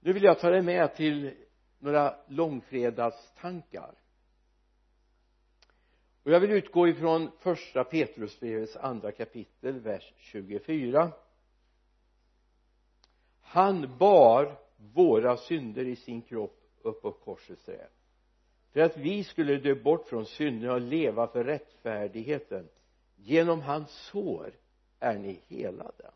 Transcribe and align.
nu 0.00 0.12
vill 0.12 0.22
jag 0.22 0.38
ta 0.38 0.50
dig 0.50 0.62
med 0.62 0.94
till 0.94 1.34
några 1.78 2.14
långfredagstankar. 2.28 3.94
Och 6.22 6.30
jag 6.30 6.40
vill 6.40 6.50
utgå 6.50 6.88
ifrån 6.88 7.30
första 7.38 7.84
Petrusbrevets 7.84 8.76
andra 8.76 9.12
kapitel 9.12 9.80
vers 9.80 10.12
24 10.16 11.12
han 13.40 13.98
bar 13.98 14.58
våra 14.76 15.36
synder 15.36 15.84
i 15.84 15.96
sin 15.96 16.22
kropp 16.22 16.60
upp 16.82 17.02
på 17.02 17.12
korsets 17.12 17.64
träd 17.64 17.88
för 18.72 18.80
att 18.80 18.96
vi 18.96 19.24
skulle 19.24 19.56
dö 19.56 19.74
bort 19.74 20.08
från 20.08 20.26
synderna 20.26 20.74
och 20.74 20.80
leva 20.80 21.26
för 21.26 21.44
rättfärdigheten. 21.44 22.68
Genom 23.16 23.60
hans 23.60 23.90
sår 23.90 24.52
är 24.98 25.18
ni 25.18 25.40
helade 25.48 26.10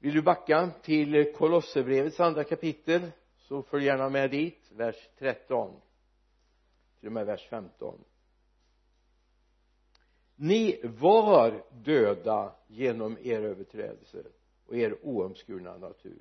vill 0.00 0.14
du 0.14 0.22
backa 0.22 0.70
till 0.82 1.32
kolosserbrevets 1.32 2.20
andra 2.20 2.44
kapitel 2.44 3.10
så 3.36 3.62
följ 3.62 3.84
gärna 3.84 4.08
med 4.08 4.30
dit 4.30 4.72
vers 4.72 5.08
13 5.18 5.80
till 7.00 7.06
och 7.06 7.12
med 7.12 7.26
vers 7.26 7.46
15 7.48 8.04
ni 10.40 10.80
var 10.82 11.62
döda 11.84 12.52
genom 12.66 13.18
er 13.22 13.40
överträdelser 13.40 14.26
och 14.66 14.76
er 14.76 14.96
oomskurna 15.02 15.76
natur. 15.76 16.18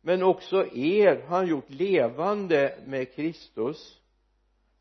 Men 0.00 0.22
också 0.22 0.66
er 0.74 1.20
har 1.20 1.36
han 1.36 1.46
gjort 1.46 1.70
levande 1.70 2.78
med 2.86 3.12
Kristus. 3.12 4.00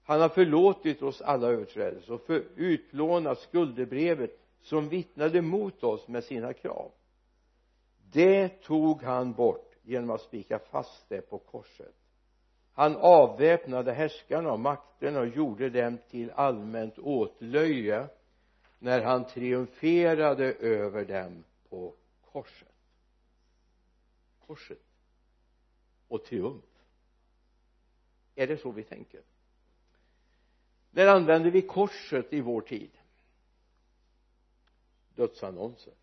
Han 0.04 0.21
har 0.21 0.29
förlåtit 0.29 1.02
oss 1.02 1.21
alla 1.21 1.48
överträdelser 1.48 2.13
och 2.13 2.21
för 2.21 2.43
utplånat 2.55 3.40
skuldebrevet 3.40 4.40
som 4.62 4.90
vittnade 4.90 5.41
mot 5.41 5.84
oss 5.84 6.07
med 6.07 6.23
sina 6.23 6.54
krav 6.54 6.91
det 8.13 8.49
tog 8.62 9.02
han 9.02 9.34
bort 9.34 9.76
genom 9.81 10.09
att 10.09 10.21
spika 10.21 10.59
fast 10.59 11.09
det 11.09 11.21
på 11.21 11.38
korset. 11.38 11.95
Han 12.73 12.95
avväpnade 12.95 13.93
härskarna 13.93 14.51
och 14.51 14.60
makterna 14.60 15.20
och 15.20 15.27
gjorde 15.27 15.70
dem 15.70 15.98
till 16.10 16.32
allmänt 16.32 16.99
åtlöje 16.99 18.07
när 18.79 19.02
han 19.02 19.26
triumferade 19.26 20.54
över 20.54 21.05
dem 21.05 21.43
på 21.70 21.96
korset. 22.32 22.76
Korset 24.48 24.80
och 26.07 26.26
triumf. 26.26 26.63
Är 28.35 28.48
det 28.48 28.57
så 28.57 28.71
vi 28.71 28.84
tänker? 28.84 29.21
När 30.91 31.07
använder 31.07 31.52
vi 31.52 31.62
korset 31.62 32.34
i 32.34 32.41
vår 32.41 32.62
tid? 32.62 32.91
Dödsannonser 35.15 35.93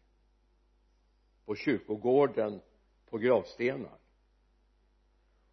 på 1.51 1.57
kyrkogården 1.57 2.61
på 3.07 3.19
gravstenar. 3.19 3.99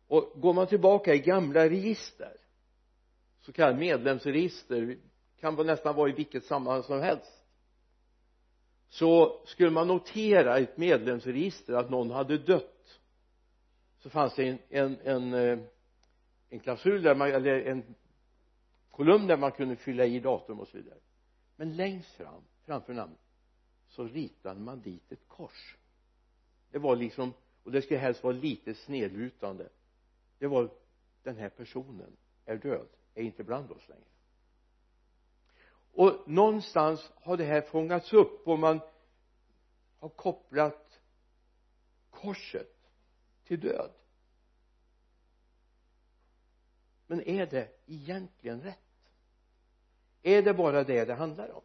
Och 0.07 0.31
går 0.35 0.53
man 0.53 0.67
tillbaka 0.67 1.13
i 1.13 1.19
gamla 1.19 1.69
register 1.69 2.37
så 3.39 3.51
kallade 3.51 3.79
medlemsregister 3.79 4.97
kan 5.39 5.65
nästan 5.65 5.95
vara 5.95 6.09
i 6.09 6.13
vilket 6.13 6.45
sammanhang 6.45 6.83
som 6.83 7.01
helst 7.01 7.45
så 8.89 9.41
skulle 9.45 9.71
man 9.71 9.87
notera 9.87 10.59
i 10.59 10.63
ett 10.63 10.77
medlemsregister 10.77 11.73
att 11.73 11.89
någon 11.89 12.11
hade 12.11 12.37
dött. 12.37 12.99
Så 13.99 14.09
fanns 14.09 14.35
det 14.35 14.47
en, 14.47 14.59
en, 14.69 14.99
en, 15.03 15.33
eh, 15.33 15.59
en 16.49 16.59
klausul 16.59 17.01
där 17.01 17.15
man, 17.15 17.31
eller 17.31 17.61
en 17.61 17.95
kolumn 18.91 19.27
där 19.27 19.37
man 19.37 19.51
kunde 19.51 19.75
fylla 19.75 20.05
i 20.05 20.19
datum 20.19 20.59
och 20.59 20.67
så 20.67 20.77
vidare. 20.77 20.99
Men 21.55 21.75
längst 21.75 22.11
fram 22.11 22.43
framför 22.65 22.93
namnet 22.93 23.19
så 23.87 24.03
ritade 24.03 24.59
man 24.59 24.81
dit 24.81 25.11
ett 25.11 25.27
kors 25.27 25.77
det 26.77 26.81
var 26.83 26.95
liksom 26.95 27.33
och 27.63 27.71
det 27.71 27.81
skulle 27.81 27.99
helst 27.99 28.23
vara 28.23 28.33
lite 28.33 28.73
snedlutande. 28.73 29.69
Det 30.39 30.47
var 30.47 30.69
den 31.23 31.37
här 31.37 31.49
personen 31.49 32.17
är 32.45 32.57
död 32.57 32.87
är 33.13 33.23
inte 33.23 33.43
bland 33.43 33.71
oss 33.71 33.89
längre. 33.89 34.03
Och 35.93 36.29
någonstans 36.29 37.11
har 37.15 37.37
det 37.37 37.43
här 37.43 37.61
fångats 37.61 38.13
upp 38.13 38.47
och 38.47 38.59
man 38.59 38.79
har 39.99 40.09
kopplat 40.09 40.99
korset 42.09 42.91
till 43.43 43.59
död. 43.59 43.91
Men 47.07 47.21
är 47.21 47.45
det 47.45 47.69
egentligen 47.85 48.61
rätt? 48.61 49.11
Är 50.23 50.41
det 50.41 50.53
bara 50.53 50.83
det 50.83 51.05
det 51.05 51.13
handlar 51.13 51.51
om? 51.51 51.63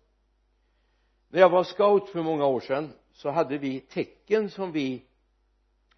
När 1.29 1.41
jag 1.41 1.51
var 1.51 1.65
scout 1.65 2.09
för 2.09 2.23
många 2.23 2.47
år 2.47 2.61
sedan 2.61 2.93
så 3.13 3.31
hade 3.31 3.59
vi 3.59 3.81
tecken 3.81 4.51
som 4.51 4.73
vi 4.73 5.03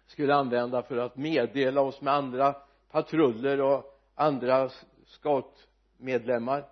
skulle 0.07 0.35
använda 0.35 0.83
för 0.83 0.97
att 0.97 1.17
meddela 1.17 1.81
oss 1.81 2.01
med 2.01 2.13
andra 2.13 2.55
patruller 2.91 3.61
och 3.61 3.99
andra 4.15 4.69
scoutmedlemmar 5.05 6.65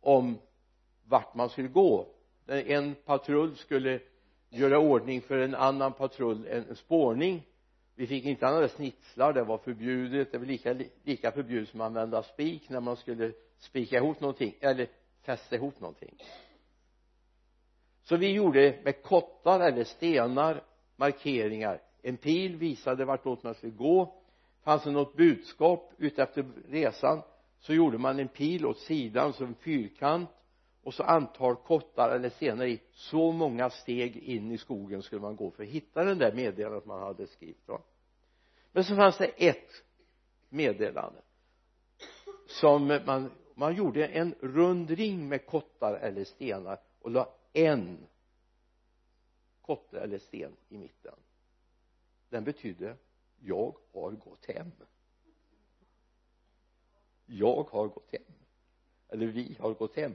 om 0.00 0.38
vart 1.04 1.34
man 1.34 1.48
skulle 1.48 1.68
gå. 1.68 2.06
En 2.46 2.94
patrull 3.04 3.56
skulle 3.56 4.00
göra 4.48 4.78
ordning 4.78 5.20
för 5.20 5.38
en 5.38 5.54
annan 5.54 5.92
patrull 5.92 6.46
en 6.46 6.76
spårning. 6.76 7.46
Vi 7.94 8.06
fick 8.06 8.24
inte 8.24 8.46
använda 8.46 8.68
snitslar 8.68 9.32
det 9.32 9.44
var 9.44 9.58
förbjudet 9.58 10.32
det 10.32 10.38
var 10.38 10.46
lika, 10.46 10.76
lika 11.02 11.32
förbjudet 11.32 11.68
som 11.68 11.80
att 11.80 11.86
använda 11.86 12.22
spik 12.22 12.68
när 12.68 12.80
man 12.80 12.96
skulle 12.96 13.32
spika 13.58 13.96
ihop 13.96 14.20
någonting 14.20 14.54
eller 14.60 14.86
fästa 15.22 15.56
ihop 15.56 15.80
någonting 15.80 16.14
så 18.02 18.16
vi 18.16 18.32
gjorde 18.32 18.78
med 18.84 19.02
kottar 19.02 19.60
eller 19.60 19.84
stenar 19.84 20.62
markeringar. 20.96 21.82
En 22.02 22.16
pil 22.16 22.56
visade 22.56 23.04
vartåt 23.04 23.42
man 23.42 23.54
skulle 23.54 23.72
gå. 23.72 24.14
Fanns 24.64 24.84
det 24.84 24.90
något 24.90 25.16
budskap 25.16 25.92
utefter 25.98 26.44
resan 26.68 27.22
så 27.60 27.74
gjorde 27.74 27.98
man 27.98 28.18
en 28.18 28.28
pil 28.28 28.66
åt 28.66 28.78
sidan 28.78 29.32
som 29.32 29.46
en 29.46 29.54
fyrkant 29.54 30.30
och 30.82 30.94
så 30.94 31.02
antal 31.02 31.56
kottar 31.56 32.10
eller 32.16 32.28
stenar 32.28 32.66
i. 32.66 32.80
Så 32.92 33.32
många 33.32 33.70
steg 33.70 34.16
in 34.16 34.52
i 34.52 34.58
skogen 34.58 35.02
skulle 35.02 35.20
man 35.20 35.36
gå 35.36 35.50
för 35.50 35.62
att 35.62 35.68
hitta 35.68 36.04
den 36.04 36.18
där 36.18 36.32
meddelandet 36.32 36.86
man 36.86 37.02
hade 37.02 37.26
skrivit 37.26 37.68
va? 37.68 37.80
men 38.72 38.84
så 38.84 38.96
fanns 38.96 39.18
det 39.18 39.26
ett 39.26 39.82
meddelande 40.48 41.20
som 42.46 43.00
man 43.06 43.30
man 43.60 43.74
gjorde 43.74 44.06
en 44.06 44.34
rund 44.40 44.90
ring 44.90 45.28
med 45.28 45.46
kottar 45.46 45.94
eller 45.94 46.24
stenar 46.24 46.80
och 47.00 47.10
la 47.10 47.28
en 47.52 48.06
kotte 49.60 50.00
eller 50.00 50.18
sten 50.18 50.56
i 50.68 50.78
mitten. 50.78 51.14
Den 52.28 52.44
betydde 52.44 52.96
jag 53.38 53.76
har 53.92 54.10
gått 54.10 54.46
hem. 54.46 54.72
Jag 57.26 57.68
har 57.70 57.88
gått 57.88 58.12
hem. 58.12 58.22
Eller 59.08 59.26
vi 59.26 59.56
har 59.60 59.74
gått 59.74 59.96
hem. 59.96 60.14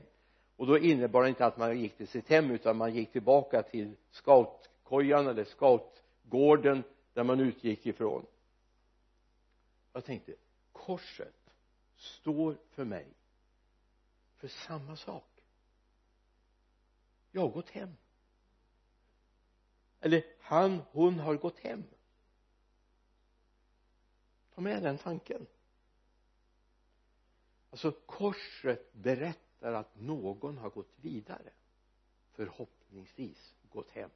Och 0.56 0.66
då 0.66 0.78
innebar 0.78 1.22
det 1.22 1.28
inte 1.28 1.46
att 1.46 1.56
man 1.56 1.80
gick 1.80 1.96
till 1.96 2.08
sitt 2.08 2.28
hem 2.28 2.50
utan 2.50 2.76
man 2.76 2.94
gick 2.94 3.12
tillbaka 3.12 3.62
till 3.62 3.96
scoutkojan 4.10 5.26
eller 5.26 5.44
scoutgården 5.44 6.82
där 7.12 7.24
man 7.24 7.40
utgick 7.40 7.86
ifrån. 7.86 8.26
Jag 9.92 10.04
tänkte 10.04 10.34
korset 10.72 11.34
står 11.96 12.56
för 12.70 12.84
mig 12.84 13.06
för 14.36 14.48
samma 14.48 14.96
sak 14.96 15.35
jag 17.36 17.42
har 17.42 17.48
gått 17.48 17.70
hem. 17.70 17.96
Eller 20.00 20.24
han, 20.40 20.82
hon 20.90 21.18
har 21.18 21.34
gått 21.34 21.58
hem. 21.58 21.84
Ta 24.54 24.60
med 24.60 24.82
den 24.82 24.98
tanken. 24.98 25.46
Alltså 27.70 27.90
korset 27.90 28.92
berättar 28.92 29.72
att 29.72 30.00
någon 30.00 30.58
har 30.58 30.70
gått 30.70 30.92
vidare. 30.96 31.50
Förhoppningsvis 32.32 33.54
gått 33.70 33.90
hem. 33.90 34.10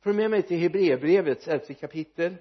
Följ 0.00 0.16
med 0.16 0.30
mig 0.30 0.42
till 0.42 0.58
Hebreerbrevets 0.58 1.48
elfte 1.48 1.74
kapitel. 1.74 2.36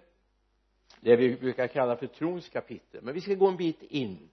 Det 1.02 1.16
vi 1.16 1.36
brukar 1.36 1.68
kalla 1.68 1.98
för 1.98 2.08
trons 2.08 2.50
kapitel 2.50 3.04
men 3.04 3.14
vi 3.14 3.22
ska 3.22 3.34
gå 3.34 3.48
en 3.48 3.58
bit 3.58 3.84
in 3.84 4.30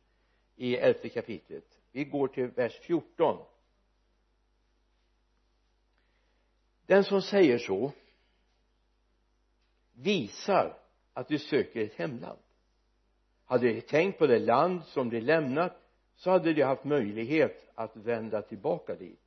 i 0.56 0.76
elfte 0.76 1.08
kapitlet. 1.08 1.81
Vi 1.93 2.05
går 2.05 2.28
till 2.28 2.46
vers 2.46 2.81
14 2.81 3.46
den 6.86 7.04
som 7.04 7.22
säger 7.22 7.58
så 7.58 7.92
visar 9.92 10.78
att 11.12 11.28
du 11.28 11.38
söker 11.38 11.80
ett 11.80 11.94
hemland. 11.94 12.38
Hade 13.44 13.72
de 13.72 13.80
tänkt 13.80 14.18
på 14.18 14.26
det 14.26 14.38
land 14.38 14.84
som 14.84 15.10
de 15.10 15.20
lämnat 15.20 15.82
så 16.16 16.30
hade 16.30 16.52
de 16.52 16.62
haft 16.62 16.84
möjlighet 16.84 17.70
att 17.74 17.96
vända 17.96 18.42
tillbaka 18.42 18.94
dit. 18.94 19.20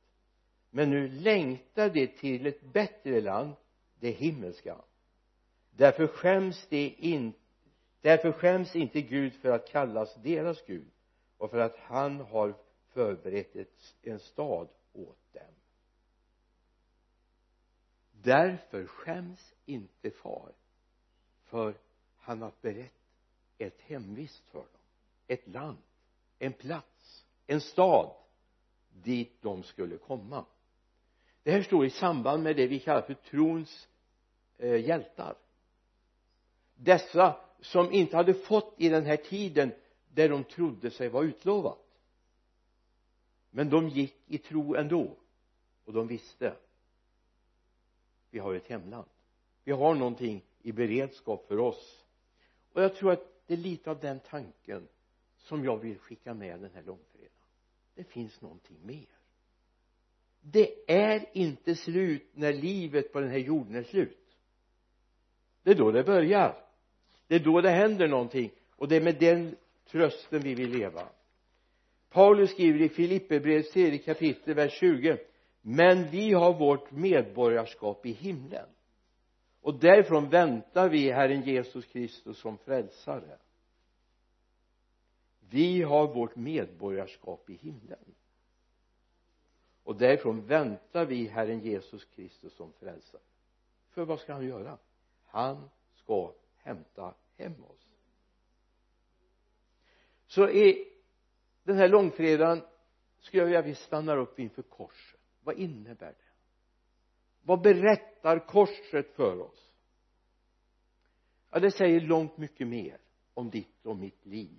Men 0.70 0.90
nu 0.90 1.08
längtar 1.08 1.90
de 1.90 2.06
till 2.06 2.46
ett 2.46 2.62
bättre 2.62 3.20
land 3.20 3.54
det 4.00 4.10
himmelska. 4.10 4.76
Därför 5.70 6.06
skäms 6.06 6.66
de 6.68 6.94
inte 6.98 7.40
därför 8.00 8.32
skäms 8.32 8.76
inte 8.76 9.02
Gud 9.02 9.34
för 9.34 9.50
att 9.50 9.68
kallas 9.68 10.14
deras 10.14 10.62
Gud 10.66 10.90
och 11.36 11.50
för 11.50 11.58
att 11.58 11.76
han 11.76 12.20
har 12.20 12.54
förberett 12.88 13.56
ett, 13.56 13.94
en 14.02 14.18
stad 14.18 14.68
åt 14.92 15.32
dem 15.32 15.42
därför 18.22 18.86
skäms 18.86 19.54
inte 19.66 20.10
far 20.10 20.52
för 21.44 21.74
han 22.16 22.42
har 22.42 22.52
berett 22.60 22.92
ett 23.58 23.80
hemvist 23.80 24.44
för 24.50 24.58
dem 24.58 24.66
ett 25.26 25.48
land 25.48 25.78
en 26.38 26.52
plats 26.52 27.26
en 27.46 27.60
stad 27.60 28.14
dit 28.92 29.42
de 29.42 29.62
skulle 29.62 29.96
komma. 29.96 30.44
Det 31.42 31.50
här 31.50 31.62
står 31.62 31.86
i 31.86 31.90
samband 31.90 32.42
med 32.42 32.56
det 32.56 32.66
vi 32.66 32.80
kallar 32.80 33.02
för 33.02 33.14
trons 33.14 33.88
eh, 34.58 34.86
hjältar. 34.86 35.36
Dessa 36.74 37.40
som 37.60 37.92
inte 37.92 38.16
hade 38.16 38.34
fått 38.34 38.74
i 38.76 38.88
den 38.88 39.06
här 39.06 39.16
tiden 39.16 39.72
där 40.08 40.28
de 40.28 40.44
trodde 40.44 40.90
sig 40.90 41.08
vara 41.08 41.24
utlovat. 41.24 41.98
Men 43.50 43.70
de 43.70 43.88
gick 43.88 44.16
i 44.26 44.38
tro 44.38 44.74
ändå 44.74 45.16
och 45.84 45.92
de 45.92 46.06
visste 46.06 46.56
vi 48.30 48.38
har 48.38 48.54
ett 48.54 48.68
hemland. 48.68 49.08
Vi 49.64 49.72
har 49.72 49.94
någonting 49.94 50.42
i 50.62 50.72
beredskap 50.72 51.46
för 51.48 51.58
oss. 51.58 52.04
Och 52.72 52.82
jag 52.82 52.94
tror 52.94 53.12
att 53.12 53.46
det 53.46 53.54
är 53.54 53.58
lite 53.58 53.90
av 53.90 54.00
den 54.00 54.20
tanken 54.20 54.88
som 55.36 55.64
jag 55.64 55.76
vill 55.76 55.98
skicka 55.98 56.34
med 56.34 56.60
den 56.60 56.70
här 56.74 56.82
långfredagen. 56.82 57.30
Det 57.94 58.04
finns 58.04 58.40
någonting 58.40 58.76
mer. 58.82 59.06
Det 60.40 60.90
är 60.90 61.26
inte 61.32 61.74
slut 61.74 62.26
när 62.32 62.52
livet 62.52 63.12
på 63.12 63.20
den 63.20 63.30
här 63.30 63.38
jorden 63.38 63.74
är 63.74 63.82
slut. 63.82 64.36
Det 65.62 65.70
är 65.70 65.74
då 65.74 65.90
det 65.90 66.04
börjar. 66.04 66.64
Det 67.26 67.34
är 67.34 67.40
då 67.40 67.60
det 67.60 67.70
händer 67.70 68.08
någonting. 68.08 68.50
Och 68.76 68.88
det 68.88 68.96
är 68.96 69.00
med 69.00 69.18
den 69.18 69.56
trösten 69.86 70.40
vi 70.40 70.54
vill 70.54 70.70
leva. 70.70 71.08
Paulus 72.10 72.50
skriver 72.50 72.80
i 72.80 72.88
Filipperbrevets 72.88 73.72
tredje 73.72 73.98
kapitel 73.98 74.54
vers 74.54 74.72
20 74.72 75.18
men 75.60 76.10
vi 76.10 76.32
har 76.32 76.58
vårt 76.58 76.90
medborgarskap 76.90 78.06
i 78.06 78.12
himlen. 78.12 78.68
Och 79.60 79.74
därifrån 79.74 80.28
väntar 80.28 80.88
vi 80.88 81.10
Herren 81.10 81.42
Jesus 81.42 81.86
Kristus 81.86 82.38
som 82.38 82.58
frälsare. 82.58 83.38
Vi 85.40 85.82
har 85.82 86.14
vårt 86.14 86.36
medborgarskap 86.36 87.50
i 87.50 87.54
himlen. 87.54 88.14
Och 89.82 89.96
därifrån 89.96 90.46
väntar 90.46 91.06
vi 91.06 91.26
Herren 91.26 91.60
Jesus 91.60 92.04
Kristus 92.04 92.52
som 92.52 92.72
frälsare. 92.72 93.22
För 93.90 94.04
vad 94.04 94.20
ska 94.20 94.32
han 94.32 94.46
göra? 94.46 94.78
Han 95.24 95.70
ska 95.94 96.32
hämta 96.56 97.14
hem 97.36 97.64
oss. 97.64 97.86
Så 100.26 100.48
i 100.48 100.92
den 101.62 101.76
här 101.76 101.88
långfredagen 101.88 102.62
skulle 103.18 103.40
jag 103.42 103.46
vilja 103.46 103.58
att 103.58 103.66
vi 103.66 103.74
stannar 103.74 104.16
upp 104.16 104.38
inför 104.38 104.62
korset 104.62 105.19
vad 105.44 105.58
innebär 105.58 106.06
det? 106.06 106.30
Vad 107.42 107.60
berättar 107.60 108.46
korset 108.46 109.14
för 109.16 109.40
oss? 109.40 109.72
Ja 111.50 111.60
det 111.60 111.70
säger 111.70 112.00
långt 112.00 112.36
mycket 112.36 112.68
mer 112.68 112.98
om 113.34 113.50
ditt 113.50 113.86
och 113.86 113.96
mitt 113.96 114.26
liv 114.26 114.58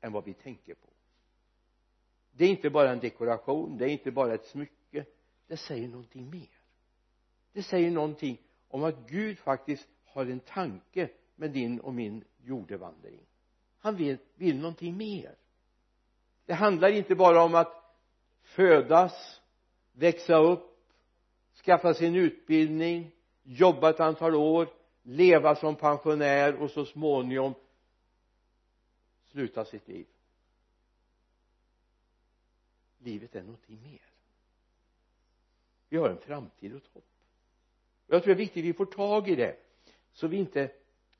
än 0.00 0.12
vad 0.12 0.24
vi 0.24 0.34
tänker 0.34 0.74
på. 0.74 0.88
Det 2.32 2.44
är 2.44 2.48
inte 2.48 2.70
bara 2.70 2.92
en 2.92 3.00
dekoration 3.00 3.78
det 3.78 3.84
är 3.84 3.88
inte 3.88 4.10
bara 4.10 4.34
ett 4.34 4.46
smycke. 4.46 5.04
Det 5.46 5.56
säger 5.56 5.88
någonting 5.88 6.30
mer. 6.30 6.60
Det 7.52 7.62
säger 7.62 7.90
någonting 7.90 8.40
om 8.68 8.84
att 8.84 9.08
Gud 9.08 9.38
faktiskt 9.38 9.88
har 10.04 10.26
en 10.26 10.40
tanke 10.40 11.10
med 11.36 11.50
din 11.50 11.80
och 11.80 11.94
min 11.94 12.24
jordevandring. 12.42 13.20
Han 13.78 13.96
vill, 13.96 14.18
vill 14.34 14.58
någonting 14.58 14.96
mer. 14.96 15.36
Det 16.46 16.54
handlar 16.54 16.88
inte 16.88 17.14
bara 17.14 17.42
om 17.42 17.54
att 17.54 17.96
födas 18.42 19.40
växa 19.98 20.36
upp 20.36 20.78
skaffa 21.64 21.94
sin 21.94 22.16
utbildning 22.16 23.10
jobba 23.42 23.90
ett 23.90 24.00
antal 24.00 24.34
år 24.34 24.68
leva 25.02 25.56
som 25.56 25.76
pensionär 25.76 26.54
och 26.54 26.70
så 26.70 26.84
småningom 26.84 27.54
sluta 29.26 29.64
sitt 29.64 29.88
liv. 29.88 30.06
Livet 32.98 33.34
är 33.34 33.42
någonting 33.42 33.82
mer. 33.82 34.10
Vi 35.88 35.96
har 35.96 36.08
en 36.08 36.18
framtid 36.18 36.72
och 36.72 36.82
ett 36.82 36.88
hopp. 36.92 37.04
Och 38.06 38.14
jag 38.14 38.22
tror 38.22 38.34
det 38.34 38.36
är 38.36 38.44
viktigt 38.44 38.62
att 38.62 38.68
vi 38.68 38.72
får 38.72 38.86
tag 38.86 39.28
i 39.28 39.34
det 39.34 39.56
så 40.12 40.26
vi 40.26 40.36
inte 40.36 40.70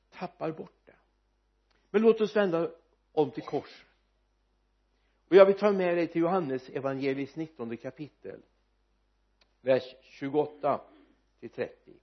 tappar 0.09 0.51
bort 0.51 0.81
det. 0.85 0.95
Men 1.89 2.01
låt 2.01 2.21
oss 2.21 2.35
vända 2.35 2.71
om 3.11 3.31
till 3.31 3.43
korset 3.43 3.89
och 5.29 5.35
jag 5.35 5.45
vill 5.45 5.57
ta 5.57 5.71
med 5.71 5.97
dig 5.97 6.07
till 6.07 6.21
Johannes 6.21 6.69
evangelis 6.69 7.35
19 7.35 7.77
kapitel 7.77 8.41
vers 9.61 9.95
28 10.01 10.81
till 11.39 11.49
30 11.49 11.93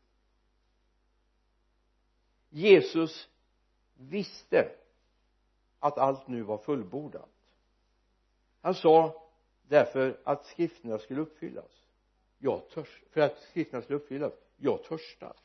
Jesus 2.50 3.28
visste 3.96 4.72
att 5.78 5.98
allt 5.98 6.28
nu 6.28 6.42
var 6.42 6.58
fullbordat. 6.58 7.30
Han 8.60 8.74
sa 8.74 9.26
därför 9.68 10.20
att 10.24 10.46
skrifterna 10.46 10.98
skulle 10.98 11.20
uppfyllas. 11.20 11.86
Jag 12.38 12.68
törs 12.68 13.02
för 13.10 13.20
att 13.20 13.38
skrifterna 13.38 13.82
skulle 13.82 13.98
uppfyllas 13.98 14.32
jag 14.56 14.84
törstar. 14.84 15.36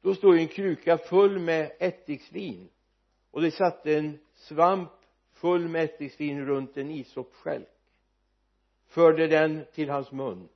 Då 0.00 0.14
stod 0.14 0.38
en 0.38 0.48
kruka 0.48 0.98
full 0.98 1.38
med 1.38 1.76
ättiksvin 1.78 2.68
och 3.30 3.42
det 3.42 3.50
satt 3.50 3.86
en 3.86 4.18
svamp 4.34 4.90
full 5.32 5.68
med 5.68 5.84
ättiksvin 5.84 6.46
runt 6.46 6.76
en 6.76 6.90
isopstjälk 6.90 7.68
förde 8.92 9.26
den 9.26 9.64
till 9.72 9.90
hans 9.90 10.12
mun. 10.12 10.48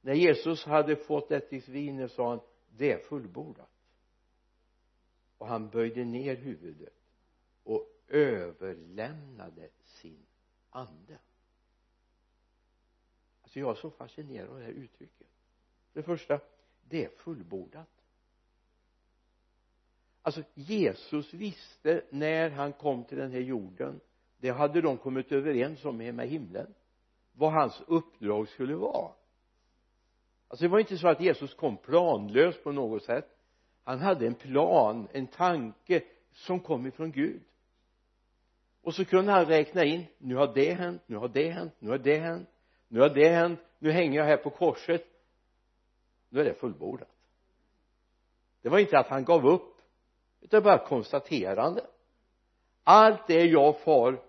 När 0.00 0.14
Jesus 0.14 0.64
hade 0.64 0.96
fått 0.96 1.30
ättiksvinet 1.30 2.12
sa 2.12 2.28
han 2.28 2.40
det 2.76 2.92
är 2.92 2.98
fullbordat. 2.98 3.70
Och 5.38 5.46
han 5.46 5.68
böjde 5.68 6.04
ner 6.04 6.36
huvudet 6.36 6.94
och 7.64 8.02
överlämnade 8.08 9.68
sin 9.84 10.26
ande. 10.70 11.18
Alltså 13.42 13.60
jag 13.60 13.70
är 13.70 13.80
så 13.80 13.90
fascinerad 13.90 14.48
av 14.48 14.58
det 14.58 14.64
här 14.64 14.72
uttrycket. 14.72 15.26
Det 15.92 16.02
första 16.02 16.40
det 16.88 17.04
är 17.04 17.08
fullbordat. 17.08 18.02
Alltså 20.22 20.42
Jesus 20.54 21.34
visste 21.34 22.04
när 22.10 22.50
han 22.50 22.72
kom 22.72 23.04
till 23.04 23.18
den 23.18 23.30
här 23.30 23.40
jorden 23.40 24.00
det 24.38 24.50
hade 24.50 24.80
de 24.80 24.98
kommit 24.98 25.32
överens 25.32 25.84
om 25.84 26.00
hemma 26.00 26.24
i 26.24 26.28
himlen 26.28 26.74
vad 27.36 27.52
hans 27.52 27.82
uppdrag 27.86 28.48
skulle 28.48 28.74
vara. 28.74 29.12
Alltså 30.48 30.64
det 30.64 30.68
var 30.68 30.78
inte 30.78 30.98
så 30.98 31.08
att 31.08 31.20
Jesus 31.20 31.54
kom 31.54 31.76
planlöst 31.76 32.64
på 32.64 32.72
något 32.72 33.02
sätt. 33.02 33.28
Han 33.84 33.98
hade 33.98 34.26
en 34.26 34.34
plan, 34.34 35.08
en 35.12 35.26
tanke 35.26 36.02
som 36.32 36.60
kom 36.60 36.86
ifrån 36.86 37.12
Gud. 37.12 37.42
Och 38.82 38.94
så 38.94 39.04
kunde 39.04 39.32
han 39.32 39.46
räkna 39.46 39.84
in 39.84 40.04
nu 40.18 40.34
har 40.34 40.54
det 40.54 40.72
hänt, 40.72 41.02
nu 41.06 41.16
har 41.16 41.28
det 41.28 41.50
hänt, 41.50 41.72
nu 41.78 41.90
har 41.90 41.98
det 41.98 42.18
hänt 42.18 42.48
nu 42.88 43.00
har 43.00 43.08
det 43.08 43.28
hänt, 43.28 43.60
nu 43.78 43.90
hänger 43.90 44.18
jag 44.18 44.24
här 44.24 44.36
på 44.36 44.50
korset. 44.50 45.04
Nu 46.28 46.40
är 46.40 46.44
det 46.44 46.54
fullbordat. 46.54 47.08
Det 48.62 48.68
var 48.68 48.78
inte 48.78 48.98
att 48.98 49.08
han 49.08 49.24
gav 49.24 49.46
upp 49.46 49.80
utan 50.40 50.62
bara 50.62 50.86
konstaterande. 50.86 51.86
Allt 52.84 53.26
det 53.26 53.44
jag 53.44 53.80
far 53.80 54.22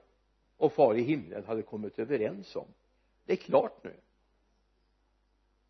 och 0.58 0.74
far 0.74 0.96
i 0.96 1.02
himlen 1.02 1.46
hade 1.46 1.62
kommit 1.62 2.00
överens 2.00 2.56
om 2.56 2.68
det 3.28 3.34
är 3.34 3.38
klart 3.38 3.84
nu. 3.84 4.00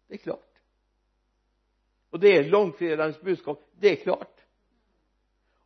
Det 0.08 0.14
är 0.14 0.18
klart. 0.18 0.62
Och 2.10 2.20
det 2.20 2.38
är 2.38 2.50
långfredagens 2.50 3.22
budskap. 3.22 3.70
Det 3.72 3.92
är 3.92 4.04
klart. 4.04 4.42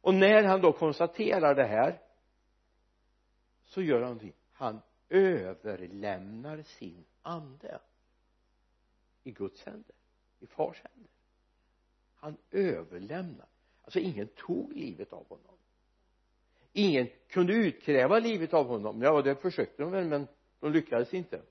Och 0.01 0.13
när 0.13 0.43
han 0.43 0.61
då 0.61 0.73
konstaterar 0.73 1.55
det 1.55 1.67
här 1.67 2.01
så 3.63 3.81
gör 3.81 3.93
han 3.93 4.01
någonting 4.01 4.33
han 4.51 4.81
överlämnar 5.09 6.63
sin 6.63 7.05
ande 7.21 7.79
i 9.23 9.31
Guds 9.31 9.65
händer 9.65 9.95
i 10.39 10.47
fars 10.47 10.81
händer. 10.83 11.11
Han 12.15 12.37
överlämnar. 12.51 13.47
Alltså 13.81 13.99
ingen 13.99 14.27
tog 14.27 14.73
livet 14.73 15.13
av 15.13 15.27
honom. 15.27 15.57
Ingen 16.73 17.09
kunde 17.27 17.53
utkräva 17.53 18.19
livet 18.19 18.53
av 18.53 18.67
honom. 18.67 19.01
Ja 19.01 19.21
det 19.21 19.35
försökte 19.35 19.83
de 19.83 19.91
väl 19.91 20.07
men 20.07 20.27
de 20.59 20.71
lyckades 20.71 21.13
inte 21.13 21.41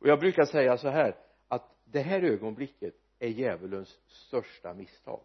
och 0.00 0.06
jag 0.06 0.20
brukar 0.20 0.44
säga 0.44 0.78
så 0.78 0.88
här 0.88 1.16
att 1.48 1.76
det 1.84 2.00
här 2.00 2.22
ögonblicket 2.22 2.94
är 3.18 3.28
djävulens 3.28 3.98
största 4.06 4.74
misstag. 4.74 5.20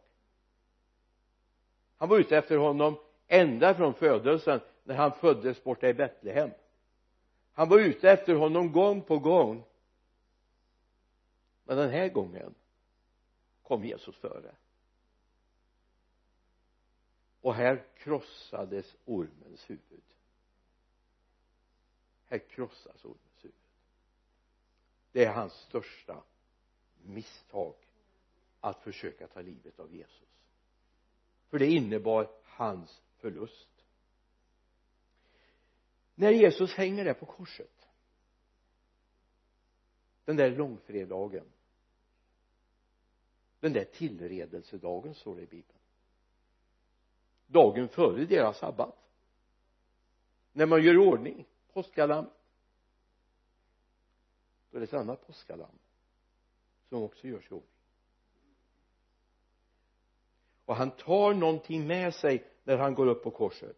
Han 1.98 2.10
var 2.10 2.20
ute 2.20 2.38
efter 2.38 2.58
honom 2.58 2.98
ända 3.28 3.76
från 3.76 3.94
födelsen 3.94 4.60
när 4.84 4.96
han 4.96 5.12
föddes 5.12 5.64
borta 5.64 5.90
i 5.90 5.94
Betlehem. 5.94 6.52
Han 7.54 7.70
var 7.70 7.80
ute 7.80 8.12
efter 8.12 8.36
honom 8.36 8.72
gång 8.72 9.02
på 9.02 9.20
gång. 9.20 9.64
Men 11.64 11.78
den 11.78 11.90
här 11.90 12.10
gången 12.10 12.56
kom 13.64 13.86
Jesus 13.86 14.16
före. 14.16 14.56
Och 17.42 17.56
här 17.56 17.86
krossades 17.98 18.96
ormens 19.06 19.70
huvud. 19.70 20.04
Här 22.26 22.38
krossas 22.40 23.06
ormen 23.06 23.25
det 25.16 25.26
är 25.26 25.34
hans 25.34 25.54
största 25.54 26.24
misstag 27.04 27.76
att 28.60 28.82
försöka 28.82 29.28
ta 29.28 29.42
livet 29.42 29.80
av 29.80 29.96
Jesus. 29.96 30.30
För 31.50 31.60
det 31.60 31.66
innebar 31.66 32.32
hans 32.44 33.02
förlust. 33.18 33.86
När 36.16 36.32
Jesus 36.32 36.74
hänger 36.74 37.06
där 37.06 37.14
på 37.14 37.26
korset 37.26 37.88
den 40.26 40.36
där 40.36 40.52
långfredagen 40.52 41.52
den 43.60 43.74
där 43.74 43.86
tillredelsedagen 43.86 45.14
står 45.14 45.36
det 45.36 45.42
i 45.42 45.48
bibeln. 45.48 45.80
Dagen 47.48 47.88
före 47.88 48.26
deras 48.26 48.58
sabbat 48.58 49.12
när 50.54 50.66
man 50.66 50.84
gör 50.84 50.98
ordning 50.98 51.46
påskalammet 51.74 52.35
är 54.76 54.80
det 54.80 54.86
ett 54.86 54.94
annat 54.94 55.28
påskalamm 55.28 55.80
som 56.90 57.04
också 57.04 57.28
görs 57.28 57.52
i 57.52 57.54
ordning. 57.54 57.70
Och 60.66 60.76
han 60.76 60.92
tar 60.92 61.34
någonting 61.34 61.88
med 61.88 62.14
sig 62.14 62.48
när 62.64 62.78
han 62.78 62.94
går 62.94 63.08
upp 63.08 63.24
på 63.24 63.32
korset. 63.32 63.78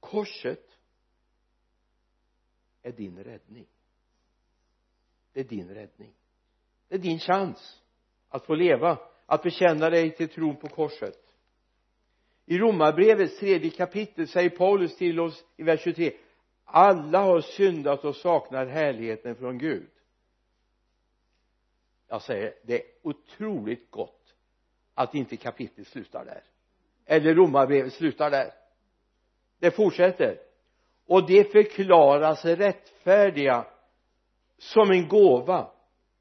Korset 0.00 0.78
är 2.82 2.92
din 2.92 3.24
räddning. 3.24 3.66
Det 5.32 5.40
är 5.40 5.44
din 5.44 5.68
räddning. 5.68 6.14
Det 6.88 6.94
är 6.94 6.98
din 6.98 7.18
chans 7.18 7.82
att 8.28 8.46
få 8.46 8.54
leva 8.54 8.98
att 9.26 9.42
bekänna 9.42 9.90
dig 9.90 10.16
till 10.16 10.28
tron 10.28 10.56
på 10.56 10.68
korset. 10.68 11.28
I 12.46 12.58
romarbrevets 12.58 13.38
tredje 13.38 13.70
kapitel 13.70 14.28
säger 14.28 14.50
Paulus 14.50 14.96
till 14.96 15.20
oss 15.20 15.44
i 15.56 15.62
vers 15.62 15.80
23 15.80 16.12
alla 16.70 17.22
har 17.22 17.40
syndat 17.40 18.04
och 18.04 18.16
saknar 18.16 18.66
härligheten 18.66 19.36
från 19.36 19.58
Gud. 19.58 19.90
Jag 22.08 22.22
säger 22.22 22.54
det 22.62 22.74
är 22.74 22.86
otroligt 23.02 23.90
gott 23.90 24.34
att 24.94 25.14
inte 25.14 25.36
kapitlet 25.36 25.86
slutar 25.86 26.24
där. 26.24 26.42
Eller 27.04 27.34
romarbrevet 27.34 27.92
slutar 27.92 28.30
där. 28.30 28.52
Det 29.58 29.70
fortsätter. 29.70 30.40
Och 31.06 31.26
de 31.26 31.44
förklaras 31.44 32.44
rättfärdiga 32.44 33.66
som 34.58 34.90
en 34.90 35.08
gåva 35.08 35.70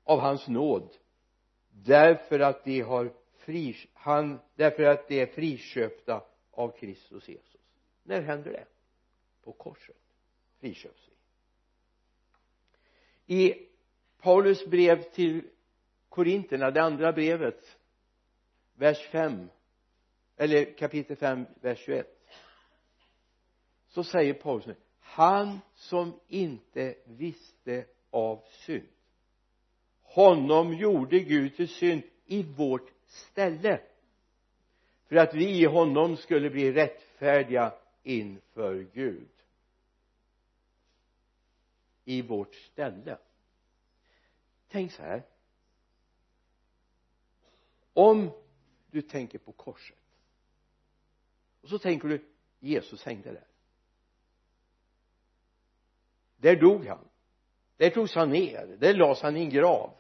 av 0.04 0.20
hans 0.20 0.48
nåd. 0.48 0.90
Därför 1.70 2.40
att 2.40 2.64
de 2.64 2.82
har 2.82 3.14
fri, 3.38 3.76
han, 3.94 4.40
därför 4.56 4.84
att 4.84 5.08
de 5.08 5.22
är 5.22 5.26
friköpta 5.26 6.24
av 6.52 6.72
Kristus 6.78 7.30
Jesus. 7.30 7.62
När 8.04 8.22
händer 8.22 8.52
det? 8.52 8.66
På 9.44 9.52
korset 9.52 10.07
friköps 10.60 11.10
vi 13.26 13.50
i 13.50 13.68
Paulus 14.22 14.66
brev 14.66 15.02
till 15.02 15.50
Korinterna 16.10 16.72
det 16.72 16.82
andra 16.82 17.14
brevet 17.14 17.78
vers 18.74 19.08
5 19.08 19.50
eller 20.38 20.78
kapitel 20.78 21.16
5 21.16 21.46
vers 21.62 21.80
21 21.80 22.08
så 23.88 24.04
säger 24.04 24.34
Paulus 24.34 24.66
nu 24.66 24.76
han 25.00 25.60
som 25.74 26.20
inte 26.28 26.96
visste 27.06 27.86
av 28.10 28.44
synd 28.48 28.88
honom 30.02 30.74
gjorde 30.74 31.20
Gud 31.20 31.56
till 31.56 31.68
synd 31.68 32.04
i 32.26 32.44
vårt 32.44 32.92
ställe 33.06 33.82
för 35.08 35.16
att 35.16 35.34
vi 35.34 35.62
i 35.62 35.66
honom 35.66 36.18
skulle 36.18 36.50
bli 36.50 36.72
rättfärdiga 36.72 37.74
inför 38.04 38.88
Gud 38.94 39.30
i 42.08 42.22
vårt 42.22 42.56
ställe. 42.56 43.18
Tänk 44.68 44.92
så 44.92 45.02
här. 45.02 45.26
Om 47.94 48.32
du 48.92 49.02
tänker 49.02 49.40
på 49.40 49.52
korset 49.52 49.98
och 51.62 51.70
så 51.70 51.80
tänker 51.80 52.08
du 52.08 52.26
Jesus 52.60 53.04
hängde 53.04 53.32
där. 53.32 53.48
Där 56.38 56.56
dog 56.56 56.86
han. 56.86 57.10
Där 57.78 57.90
togs 57.90 58.16
han 58.16 58.30
ner. 58.30 58.78
Där 58.80 58.94
lades 58.94 59.22
han 59.22 59.38
i 59.38 59.40
en 59.40 59.50
grav. 59.50 59.98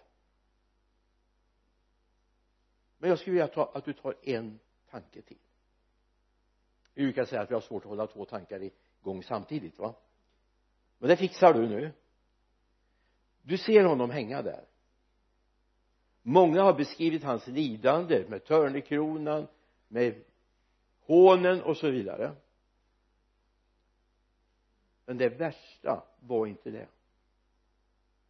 Men 2.98 3.10
jag 3.10 3.20
skulle 3.20 3.34
vilja 3.34 3.48
ta, 3.48 3.72
att 3.74 3.86
du 3.86 3.94
tar 3.94 4.16
en 4.24 4.60
tanke 4.90 5.22
till. 5.22 5.42
Vi 6.94 7.04
brukar 7.04 7.26
säga 7.26 7.42
att 7.42 7.50
vi 7.50 7.54
har 7.54 7.62
svårt 7.62 7.84
att 7.84 7.90
hålla 7.90 8.08
två 8.08 8.26
tankar 8.26 8.72
igång 9.02 9.24
samtidigt 9.24 9.80
va? 9.80 9.96
Men 10.98 11.10
det 11.10 11.18
fixar 11.18 11.54
du 11.54 11.68
nu. 11.68 11.92
Du 13.42 13.58
ser 13.58 13.84
honom 13.84 14.10
hänga 14.10 14.42
där. 14.42 14.66
Många 16.22 16.62
har 16.62 16.74
beskrivit 16.74 17.24
hans 17.24 17.48
lidande 17.48 18.26
med 18.30 18.46
törnekronan 18.46 19.48
med 19.88 20.24
hånen 21.00 21.62
och 21.62 21.78
så 21.78 21.90
vidare. 21.90 22.36
Men 25.06 25.18
det 25.18 25.30
värsta 25.30 26.04
var 26.20 26.46
inte 26.46 26.72
det. 26.72 26.88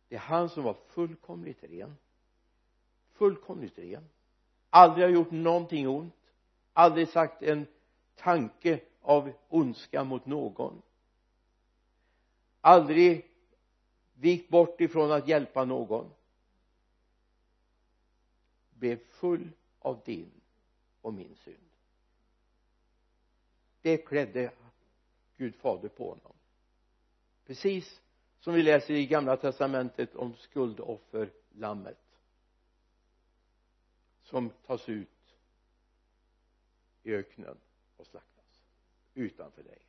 Det 0.08 0.16
är 0.16 0.20
han 0.20 0.50
som 0.50 0.64
var 0.64 0.74
fullkomligt 0.74 1.64
ren. 1.64 1.98
Fullkomligt 3.14 3.80
ren. 3.80 4.10
Aldrig 4.70 5.06
har 5.06 5.12
gjort 5.12 5.32
någonting 5.32 5.88
ont. 5.88 6.14
Aldrig 6.74 7.10
sagt 7.10 7.44
en 7.44 7.68
tanke 8.16 8.80
av 9.02 9.32
ondska 9.50 10.04
mot 10.04 10.26
någon 10.26 10.82
aldrig 12.68 13.26
vikt 14.14 14.50
bort 14.50 14.82
ifrån 14.82 15.12
att 15.12 15.28
hjälpa 15.28 15.66
någon. 15.66 16.12
Blev 18.70 18.98
full 18.98 19.50
av 19.80 20.02
din 20.06 20.32
och 21.02 21.14
min 21.14 21.36
synd. 21.36 21.70
Det 23.82 23.98
klädde 23.98 24.52
Gud 25.38 25.56
fader 25.56 25.90
på 25.90 26.10
honom. 26.10 26.34
Precis 27.46 28.02
som 28.40 28.54
vi 28.54 28.64
läser 28.64 28.94
i 28.94 29.08
gamla 29.08 29.38
testamentet 29.38 30.16
om 30.16 30.34
skuldofferlammet 30.36 32.20
som 34.24 34.50
tas 34.66 34.90
ut 34.90 35.36
i 37.04 37.14
öknen 37.14 37.58
och 37.98 38.08
slaktas 38.08 38.64
utanför 39.14 39.64
lägret. 39.64 39.82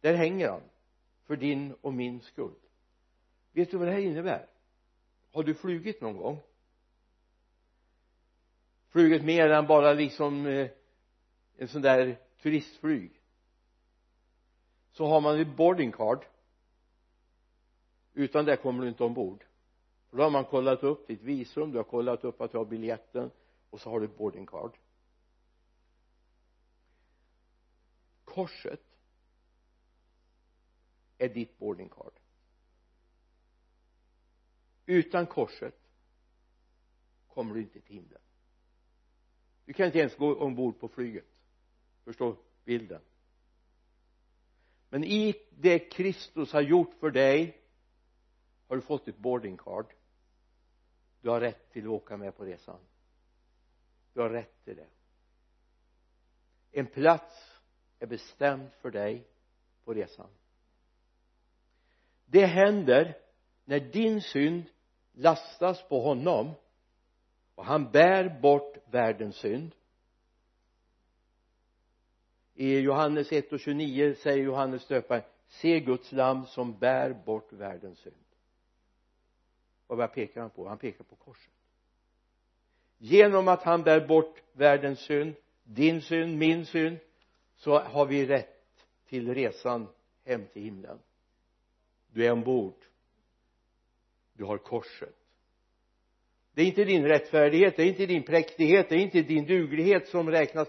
Där 0.00 0.14
hänger 0.14 0.48
han 0.48 0.62
för 1.26 1.36
din 1.36 1.72
och 1.80 1.94
min 1.94 2.20
skull. 2.20 2.54
Vet 3.52 3.70
du 3.70 3.76
vad 3.76 3.88
det 3.88 3.92
här 3.92 4.00
innebär? 4.00 4.46
Har 5.32 5.42
du 5.42 5.54
flugit 5.54 6.00
någon 6.00 6.16
gång? 6.16 6.40
Flugit 8.88 9.24
mer 9.24 9.50
än 9.50 9.66
bara 9.66 9.92
liksom 9.92 10.46
eh, 10.46 10.70
en 11.56 11.68
sån 11.68 11.82
där 11.82 12.18
turistflyg? 12.42 13.20
Så 14.92 15.06
har 15.06 15.20
man 15.20 15.40
ett 15.40 15.56
boarding 15.56 15.92
card. 15.92 16.24
Utan 18.12 18.44
det 18.44 18.56
kommer 18.56 18.82
du 18.82 18.88
inte 18.88 19.04
ombord. 19.04 19.44
För 20.10 20.16
då 20.16 20.22
har 20.22 20.30
man 20.30 20.44
kollat 20.44 20.82
upp 20.82 21.06
ditt 21.06 21.22
visum 21.22 21.72
du 21.72 21.76
har 21.76 21.84
kollat 21.84 22.24
upp 22.24 22.40
att 22.40 22.52
du 22.52 22.58
har 22.58 22.64
biljetten 22.64 23.30
och 23.70 23.80
så 23.80 23.90
har 23.90 24.00
du 24.00 24.08
boarding 24.08 24.46
card. 24.46 24.78
Korset 28.24 28.93
är 31.24 31.28
ditt 31.28 31.58
boarding 31.58 31.88
card 31.88 32.12
utan 34.86 35.26
korset 35.26 35.74
kommer 37.28 37.54
du 37.54 37.60
inte 37.60 37.80
till 37.80 37.94
himlen. 37.94 38.20
Du 39.64 39.72
kan 39.72 39.86
inte 39.86 39.98
ens 39.98 40.16
gå 40.16 40.34
ombord 40.34 40.80
på 40.80 40.88
flyget. 40.88 41.24
Förstå 42.04 42.36
bilden? 42.64 43.00
Men 44.88 45.04
i 45.04 45.34
det 45.50 45.78
Kristus 45.78 46.52
har 46.52 46.60
gjort 46.60 46.94
för 46.94 47.10
dig 47.10 47.62
har 48.66 48.76
du 48.76 48.82
fått 48.82 49.08
ett 49.08 49.18
boarding 49.18 49.56
card 49.56 49.94
du 51.20 51.30
har 51.30 51.40
rätt 51.40 51.70
till 51.70 51.84
att 51.84 51.90
åka 51.90 52.16
med 52.16 52.36
på 52.36 52.44
resan. 52.44 52.80
Du 54.12 54.20
har 54.20 54.30
rätt 54.30 54.64
till 54.64 54.76
det. 54.76 54.88
En 56.72 56.86
plats 56.86 57.60
är 57.98 58.06
bestämd 58.06 58.72
för 58.72 58.90
dig 58.90 59.28
på 59.84 59.94
resan 59.94 60.28
det 62.34 62.46
händer 62.46 63.18
när 63.64 63.80
din 63.80 64.20
synd 64.20 64.64
lastas 65.12 65.88
på 65.88 66.00
honom 66.00 66.50
och 67.54 67.64
han 67.64 67.90
bär 67.90 68.40
bort 68.40 68.76
världens 68.90 69.36
synd. 69.36 69.74
I 72.54 72.78
Johannes 72.78 73.32
1 73.32 73.52
och 73.52 73.60
29 73.60 74.14
säger 74.14 74.44
Johannes 74.44 74.86
döparen 74.86 75.22
se 75.48 75.80
Guds 75.80 76.12
lam 76.12 76.46
som 76.46 76.78
bär 76.78 77.22
bort 77.24 77.52
världens 77.52 77.98
synd. 77.98 78.14
Och 79.86 79.96
vad 79.96 80.12
pekar 80.12 80.40
han 80.40 80.50
på? 80.50 80.68
Han 80.68 80.78
pekar 80.78 81.04
på 81.04 81.16
korset. 81.16 81.52
Genom 82.98 83.48
att 83.48 83.62
han 83.62 83.82
bär 83.82 84.06
bort 84.06 84.42
världens 84.52 85.00
synd 85.00 85.34
din 85.64 86.00
synd, 86.00 86.38
min 86.38 86.66
synd 86.66 86.98
så 87.56 87.78
har 87.78 88.06
vi 88.06 88.26
rätt 88.26 88.86
till 89.06 89.34
resan 89.34 89.88
hem 90.24 90.46
till 90.52 90.62
himlen 90.62 90.98
du 92.14 92.26
är 92.26 92.32
ombord. 92.32 92.74
Du 94.32 94.44
har 94.44 94.58
korset. 94.58 95.16
Det 96.54 96.62
är 96.62 96.66
inte 96.66 96.84
din 96.84 97.04
rättfärdighet 97.04 97.76
det 97.76 97.82
är 97.82 97.86
inte 97.86 98.06
din 98.06 98.22
präktighet 98.22 98.88
det 98.88 98.94
är 98.94 98.98
inte 98.98 99.22
din 99.22 99.46
duglighet 99.46 100.08
som 100.08 100.30
räknas 100.30 100.68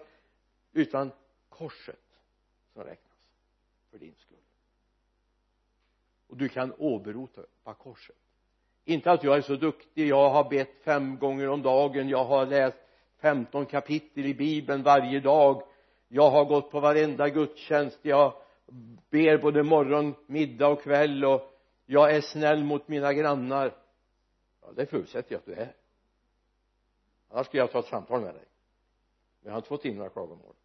utan 0.74 1.12
korset 1.50 2.00
som 2.74 2.84
räknas 2.84 3.30
för 3.92 4.00
din 4.00 4.16
skull. 4.18 4.38
Och 6.28 6.38
du 6.38 6.50
kan 6.50 6.74
åberopa 6.78 7.74
korset. 7.74 8.16
Inte 8.86 9.12
att 9.12 9.24
jag 9.24 9.38
är 9.38 9.42
så 9.42 9.56
duktig 9.56 10.08
jag 10.08 10.30
har 10.30 10.50
bett 10.50 10.84
fem 10.84 11.18
gånger 11.18 11.50
om 11.50 11.62
dagen 11.62 12.10
jag 12.10 12.26
har 12.26 12.46
läst 12.46 12.78
15 13.18 13.66
kapitel 13.66 14.26
i 14.26 14.34
bibeln 14.34 14.84
varje 14.84 15.20
dag 15.20 15.64
jag 16.08 16.32
har 16.32 16.46
gått 16.46 16.72
på 16.72 16.80
varenda 16.80 17.30
gudstjänst 17.30 18.00
jag 18.02 18.45
ber 19.10 19.38
både 19.38 19.64
morgon, 19.64 20.16
middag 20.28 20.68
och 20.68 20.82
kväll 20.82 21.26
och 21.26 21.42
jag 21.86 22.16
är 22.16 22.22
snäll 22.22 22.64
mot 22.64 22.88
mina 22.88 23.14
grannar. 23.14 23.78
Ja, 24.62 24.72
det 24.76 24.86
förutsätter 24.86 25.32
jag 25.32 25.40
att 25.40 25.46
du 25.46 25.54
är. 25.54 25.76
Annars 27.30 27.48
skulle 27.48 27.62
jag 27.62 27.72
ta 27.72 27.80
ett 27.80 27.86
samtal 27.86 28.22
med 28.22 28.36
dig. 28.36 28.46
Men 29.40 29.48
jag 29.50 29.52
har 29.52 29.58
inte 29.58 29.70
fått 29.70 29.86
in 29.86 29.98
några 29.98 30.10
klagomål 30.10 30.56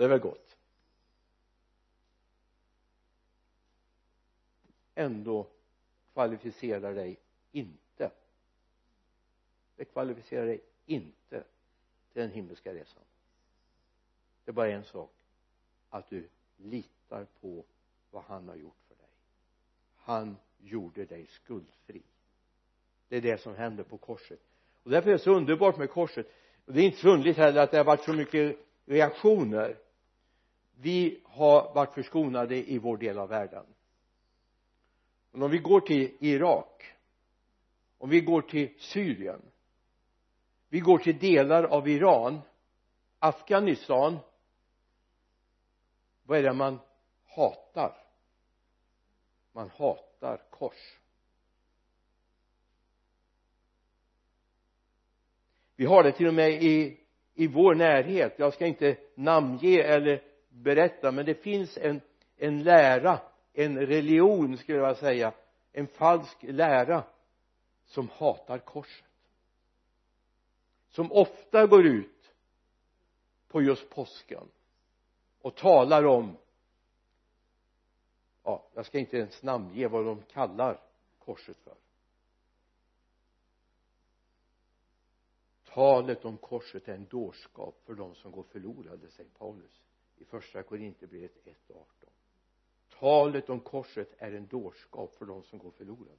det 0.00 0.04
är 0.04 0.08
väl 0.08 0.18
gott. 0.18 0.56
Ändå 4.94 5.50
kvalificerar 6.12 6.94
dig 6.94 7.20
inte. 7.52 8.10
Det 9.76 9.84
kvalificerar 9.84 10.46
dig 10.46 10.64
inte 10.86 11.44
till 12.12 12.22
den 12.22 12.30
himmelska 12.30 12.74
resan 12.74 13.02
det 14.50 14.52
är 14.52 14.56
bara 14.56 14.70
en 14.70 14.84
sak. 14.84 15.12
Att 15.90 16.10
du 16.10 16.28
litar 16.56 17.26
på 17.40 17.64
vad 18.10 18.22
han 18.22 18.48
har 18.48 18.56
gjort 18.56 18.76
för 18.88 18.94
dig. 18.94 19.12
Han 19.96 20.36
gjorde 20.58 21.04
dig 21.04 21.26
skuldfri. 21.26 22.02
Det 23.08 23.16
är 23.16 23.20
det 23.20 23.40
som 23.40 23.54
händer 23.54 23.84
på 23.84 23.98
korset. 23.98 24.40
Och 24.82 24.90
därför 24.90 25.08
är 25.08 25.12
det 25.12 25.18
så 25.18 25.34
underbart 25.34 25.78
med 25.78 25.90
korset. 25.90 26.26
Och 26.64 26.72
det 26.72 26.80
är 26.80 26.84
inte 26.84 26.98
så 26.98 27.08
underligt 27.08 27.36
heller 27.36 27.62
att 27.62 27.70
det 27.70 27.76
har 27.76 27.84
varit 27.84 28.04
så 28.04 28.12
mycket 28.12 28.56
reaktioner. 28.84 29.78
Vi 30.80 31.20
har 31.24 31.74
varit 31.74 31.94
förskonade 31.94 32.70
i 32.70 32.78
vår 32.78 32.96
del 32.96 33.18
av 33.18 33.28
världen. 33.28 33.66
Men 35.30 35.42
om 35.42 35.50
vi 35.50 35.58
går 35.58 35.80
till 35.80 36.16
Irak 36.20 36.96
om 37.98 38.10
vi 38.10 38.20
går 38.20 38.42
till 38.42 38.74
Syrien 38.78 39.42
vi 40.68 40.80
går 40.80 40.98
till 40.98 41.18
delar 41.18 41.64
av 41.64 41.88
Iran 41.88 42.40
Afghanistan 43.18 44.18
vad 46.30 46.38
är 46.38 46.42
det 46.42 46.52
man 46.52 46.78
hatar? 47.26 47.96
Man 49.52 49.70
hatar 49.70 50.42
kors. 50.50 50.98
Vi 55.76 55.84
har 55.84 56.02
det 56.02 56.12
till 56.12 56.26
och 56.26 56.34
med 56.34 56.62
i 56.62 57.00
i 57.34 57.46
vår 57.46 57.74
närhet. 57.74 58.34
Jag 58.38 58.54
ska 58.54 58.66
inte 58.66 58.96
namnge 59.14 59.82
eller 59.82 60.22
berätta 60.48 61.12
men 61.12 61.26
det 61.26 61.34
finns 61.34 61.78
en 61.78 62.00
en 62.36 62.62
lära 62.62 63.20
en 63.52 63.86
religion 63.86 64.58
skulle 64.58 64.78
jag 64.78 64.86
vilja 64.86 65.00
säga 65.00 65.32
en 65.72 65.86
falsk 65.86 66.36
lära 66.42 67.04
som 67.84 68.08
hatar 68.08 68.58
korset. 68.58 69.04
Som 70.88 71.12
ofta 71.12 71.66
går 71.66 71.86
ut 71.86 72.34
på 73.48 73.62
just 73.62 73.90
påsken 73.90 74.48
och 75.40 75.56
talar 75.56 76.06
om 76.06 76.36
ja, 78.42 78.68
jag 78.74 78.86
ska 78.86 78.98
inte 78.98 79.16
ens 79.16 79.42
namnge 79.42 79.88
vad 79.88 80.04
de 80.04 80.22
kallar 80.22 80.80
korset 81.18 81.56
för. 81.56 81.76
Talet 85.64 86.24
om 86.24 86.38
korset 86.38 86.88
är 86.88 86.94
en 86.94 87.06
dårskap 87.06 87.80
för 87.84 87.94
de 87.94 88.14
som 88.14 88.32
går 88.32 88.42
förlorade 88.42 89.10
säger 89.10 89.30
Paulus 89.30 89.82
i 90.16 90.24
första 90.24 90.62
Korinthierbrevet 90.62 91.44
1.18 91.44 91.74
talet 93.00 93.50
om 93.50 93.60
korset 93.60 94.14
är 94.18 94.32
en 94.32 94.46
dårskap 94.46 95.14
för 95.14 95.26
de 95.26 95.42
som 95.42 95.58
går 95.58 95.70
förlorade. 95.70 96.18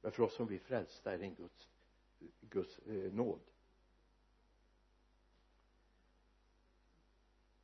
Men 0.00 0.12
för 0.12 0.22
oss 0.22 0.34
som 0.36 0.46
blir 0.46 0.58
frälsta 0.58 1.12
är 1.12 1.18
det 1.18 1.24
en 1.24 1.34
Guds, 1.34 1.68
Guds 2.40 2.78
eh, 2.78 3.12
nåd. 3.12 3.40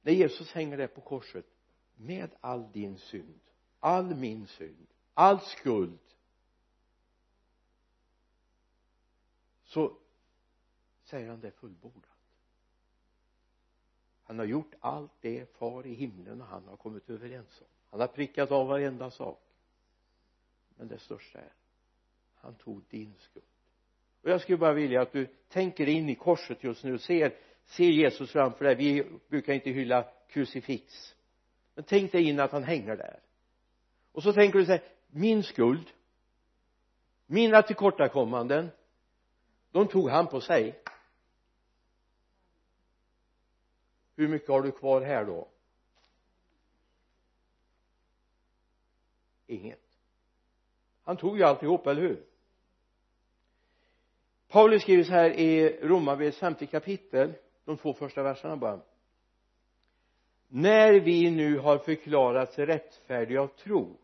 När 0.02 0.12
Jesus 0.12 0.52
hänger 0.52 0.76
där 0.76 0.86
på 0.86 1.00
korset 1.00 1.46
med 1.96 2.30
all 2.40 2.72
din 2.72 2.98
synd 2.98 3.40
all 3.80 4.14
min 4.14 4.46
synd 4.46 4.86
all 5.14 5.40
skuld 5.40 5.98
så 9.64 9.96
säger 11.04 11.28
han 11.28 11.40
det 11.40 11.46
är 11.46 11.50
fullbordat. 11.50 12.04
Han 14.22 14.38
har 14.38 14.46
gjort 14.46 14.74
allt 14.80 15.12
det 15.20 15.56
far 15.56 15.86
i 15.86 15.94
himlen 15.94 16.40
och 16.40 16.46
han 16.46 16.68
har 16.68 16.76
kommit 16.76 17.10
överens 17.10 17.60
om. 17.60 17.66
Han 17.90 18.00
har 18.00 18.06
prickat 18.06 18.50
av 18.50 18.66
varenda 18.66 19.10
sak. 19.10 19.42
Men 20.76 20.88
det 20.88 20.98
största 20.98 21.38
är 21.38 21.52
han 22.34 22.54
tog 22.54 22.82
din 22.88 23.14
skuld. 23.18 23.44
Och 24.22 24.30
jag 24.30 24.40
skulle 24.40 24.58
bara 24.58 24.72
vilja 24.72 25.02
att 25.02 25.12
du 25.12 25.26
tänker 25.48 25.88
in 25.88 26.08
i 26.08 26.14
korset 26.14 26.64
just 26.64 26.84
nu 26.84 26.94
och 26.94 27.00
ser 27.00 27.36
ser 27.64 27.84
Jesus 27.84 28.32
framför 28.32 28.64
dig. 28.64 28.74
Vi 28.74 29.04
brukar 29.28 29.52
inte 29.52 29.70
hylla 29.70 30.08
krucifix. 30.28 31.14
Men 31.74 31.84
tänk 31.84 32.12
dig 32.12 32.28
in 32.28 32.40
att 32.40 32.52
han 32.52 32.64
hänger 32.64 32.96
där. 32.96 33.20
Och 34.12 34.22
så 34.22 34.32
tänker 34.32 34.58
du 34.58 34.64
så 34.64 34.72
här 34.72 34.82
min 35.10 35.42
skuld 35.42 35.90
mina 37.32 37.62
tillkortakommanden 37.62 38.70
de 39.70 39.88
tog 39.88 40.10
han 40.10 40.26
på 40.26 40.40
sig. 40.40 40.82
Hur 44.16 44.28
mycket 44.28 44.48
har 44.48 44.62
du 44.62 44.72
kvar 44.72 45.00
här 45.00 45.24
då? 45.24 45.48
Inget. 49.46 49.80
Han 51.02 51.16
tog 51.16 51.38
ju 51.38 51.44
alltihop, 51.44 51.86
eller 51.86 52.02
hur? 52.02 52.26
Paulus 54.48 54.82
skriver 54.82 55.04
så 55.04 55.12
här 55.12 55.30
i 55.30 55.78
Romarbrevets 55.82 56.38
femte 56.38 56.66
kapitel 56.66 57.34
de 57.64 57.76
två 57.76 57.94
första 57.94 58.22
verserna 58.22 58.56
bara. 58.56 58.80
När 60.48 61.00
vi 61.00 61.30
nu 61.30 61.58
har 61.58 61.78
förklarats 61.78 62.58
rättfärdiga 62.58 63.42
av 63.42 63.46
tro 63.46 63.96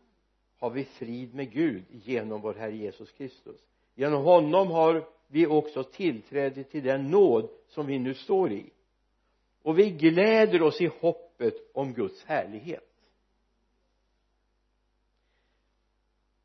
har 0.57 0.69
vi 0.69 0.85
frid 0.85 1.35
med 1.35 1.51
Gud 1.51 1.83
genom 1.89 2.41
vår 2.41 2.53
Herre 2.53 2.75
Jesus 2.75 3.11
Kristus. 3.11 3.61
Genom 3.95 4.23
honom 4.23 4.67
har 4.71 5.09
vi 5.27 5.47
också 5.47 5.83
tillträde 5.83 6.63
till 6.63 6.83
den 6.83 7.11
nåd 7.11 7.49
som 7.67 7.87
vi 7.87 7.99
nu 7.99 8.13
står 8.13 8.51
i. 8.51 8.69
Och 9.61 9.79
vi 9.79 9.91
gläder 9.91 10.61
oss 10.61 10.81
i 10.81 10.91
hoppet 10.99 11.53
om 11.73 11.93
Guds 11.93 12.25
härlighet. 12.25 13.11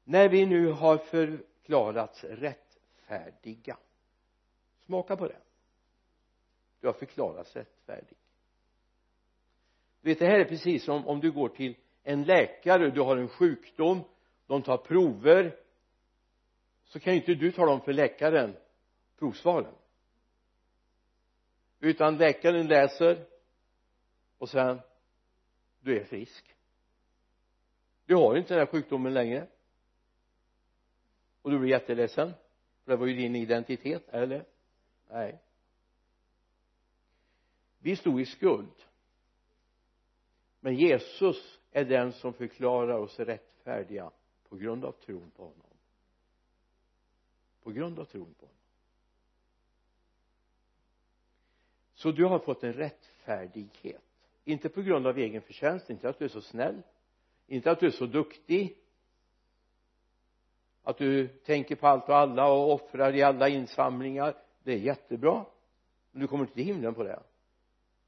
När 0.04 0.28
vi 0.28 0.46
nu 0.46 0.70
har 0.70 0.96
förklarats 0.96 2.24
rättfärdiga 2.24 3.76
smaka 4.86 5.16
på 5.16 5.28
det 5.28 5.40
du 6.84 6.88
har 6.88 6.98
förklarats 6.98 7.56
rättfärdig 7.56 8.16
du 10.00 10.08
vet 10.10 10.18
det 10.18 10.26
här 10.26 10.38
är 10.38 10.44
precis 10.44 10.84
som 10.84 11.06
om 11.06 11.20
du 11.20 11.32
går 11.32 11.48
till 11.48 11.76
en 12.02 12.22
läkare 12.22 12.90
du 12.90 13.00
har 13.00 13.16
en 13.16 13.28
sjukdom 13.28 14.00
de 14.46 14.62
tar 14.62 14.76
prover 14.76 15.56
så 16.84 17.00
kan 17.00 17.12
ju 17.12 17.20
inte 17.20 17.34
du 17.34 17.52
tala 17.52 17.72
om 17.72 17.80
för 17.80 17.92
läkaren 17.92 18.56
provsvaren. 19.18 19.74
Utan 21.80 22.16
läkaren 22.16 22.66
läser 22.66 23.26
och 24.38 24.48
sen 24.48 24.80
du 25.80 26.00
är 26.00 26.04
frisk. 26.04 26.56
Du 28.06 28.14
har 28.14 28.36
inte 28.36 28.54
den 28.54 28.58
här 28.58 28.66
sjukdomen 28.66 29.14
längre. 29.14 29.46
Och 31.42 31.50
du 31.50 31.58
blir 31.58 31.70
jätteledsen 31.70 32.32
för 32.84 32.90
det 32.90 32.96
var 32.96 33.06
ju 33.06 33.14
din 33.14 33.36
identitet 33.36 34.08
eller? 34.08 34.44
Nej 35.10 35.43
vi 37.84 37.96
stod 37.96 38.20
i 38.20 38.26
skuld. 38.26 38.84
Men 40.60 40.74
Jesus 40.74 41.60
är 41.70 41.84
den 41.84 42.12
som 42.12 42.32
förklarar 42.32 42.98
oss 42.98 43.18
rättfärdiga 43.18 44.10
på 44.48 44.56
grund 44.56 44.84
av 44.84 44.92
tron 44.92 45.30
på 45.30 45.42
honom. 45.42 45.60
På 47.62 47.70
grund 47.70 47.98
av 47.98 48.04
tron 48.04 48.34
på 48.34 48.46
honom. 48.46 48.58
Så 51.94 52.10
du 52.10 52.24
har 52.24 52.38
fått 52.38 52.64
en 52.64 52.72
rättfärdighet. 52.72 54.02
Inte 54.44 54.68
på 54.68 54.82
grund 54.82 55.06
av 55.06 55.18
egen 55.18 55.42
förtjänst 55.42 55.90
inte 55.90 56.08
att 56.08 56.18
du 56.18 56.24
är 56.24 56.28
så 56.28 56.40
snäll 56.40 56.82
inte 57.46 57.70
att 57.70 57.80
du 57.80 57.86
är 57.86 57.90
så 57.90 58.06
duktig. 58.06 58.78
Att 60.82 60.98
du 60.98 61.28
tänker 61.28 61.76
på 61.76 61.86
allt 61.86 62.08
och 62.08 62.16
alla 62.16 62.52
och 62.52 62.72
offrar 62.72 63.14
i 63.14 63.22
alla 63.22 63.48
insamlingar. 63.48 64.36
Det 64.62 64.72
är 64.72 64.78
jättebra. 64.78 65.46
Men 66.10 66.20
du 66.20 66.26
kommer 66.26 66.44
inte 66.44 66.54
till 66.54 66.64
himlen 66.64 66.94
på 66.94 67.02
det 67.02 67.22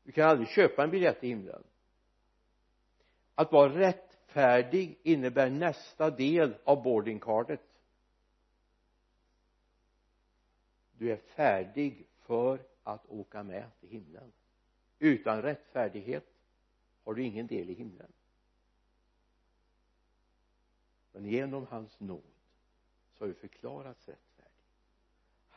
du 0.07 0.13
kan 0.13 0.29
aldrig 0.29 0.49
köpa 0.49 0.85
en 0.85 0.91
biljett 0.91 1.21
till 1.21 1.29
himlen. 1.29 1.63
Att 3.35 3.53
vara 3.53 3.79
rättfärdig 3.79 4.99
innebär 5.03 5.51
nästa 5.51 6.11
del 6.11 6.55
av 6.65 6.83
boardingcardet 6.83 7.61
du 10.99 11.13
är 11.13 11.17
färdig 11.17 12.09
för 12.19 12.67
att 12.83 13.07
åka 13.07 13.43
med 13.43 13.71
till 13.81 13.89
himlen. 13.89 14.33
Utan 14.99 15.43
rättfärdighet 15.43 16.27
har 17.05 17.15
du 17.15 17.25
ingen 17.25 17.47
del 17.47 17.71
i 17.71 17.75
himlen. 17.75 18.13
Men 21.13 21.25
genom 21.25 21.67
hans 21.67 22.01
nåd 22.01 22.23
så 23.13 23.25
har 23.25 23.29
du 23.29 23.35
förklarats 23.35 24.09
rättfärdig 24.09 24.27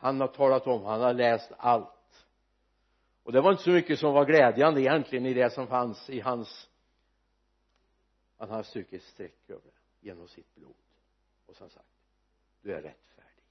han 0.00 0.20
har 0.20 0.28
talat 0.28 0.66
om, 0.66 0.84
han 0.84 1.00
har 1.00 1.14
läst 1.14 1.52
allt 1.56 1.99
och 3.30 3.34
det 3.34 3.40
var 3.40 3.50
inte 3.52 3.62
så 3.62 3.70
mycket 3.70 3.98
som 3.98 4.14
var 4.14 4.24
glädjande 4.24 4.80
egentligen 4.80 5.26
i 5.26 5.34
det 5.34 5.50
som 5.50 5.66
fanns 5.66 6.10
i 6.10 6.20
hans 6.20 6.68
han 8.36 8.50
har 8.50 8.62
strukit 8.62 9.02
streck 9.02 9.50
över 9.50 9.62
det 9.64 10.06
genom 10.06 10.28
sitt 10.28 10.54
blod. 10.54 10.74
Och 11.46 11.56
sen 11.56 11.70
sagt 11.70 11.88
du 12.62 12.72
är 12.72 12.82
rättfärdig. 12.82 13.44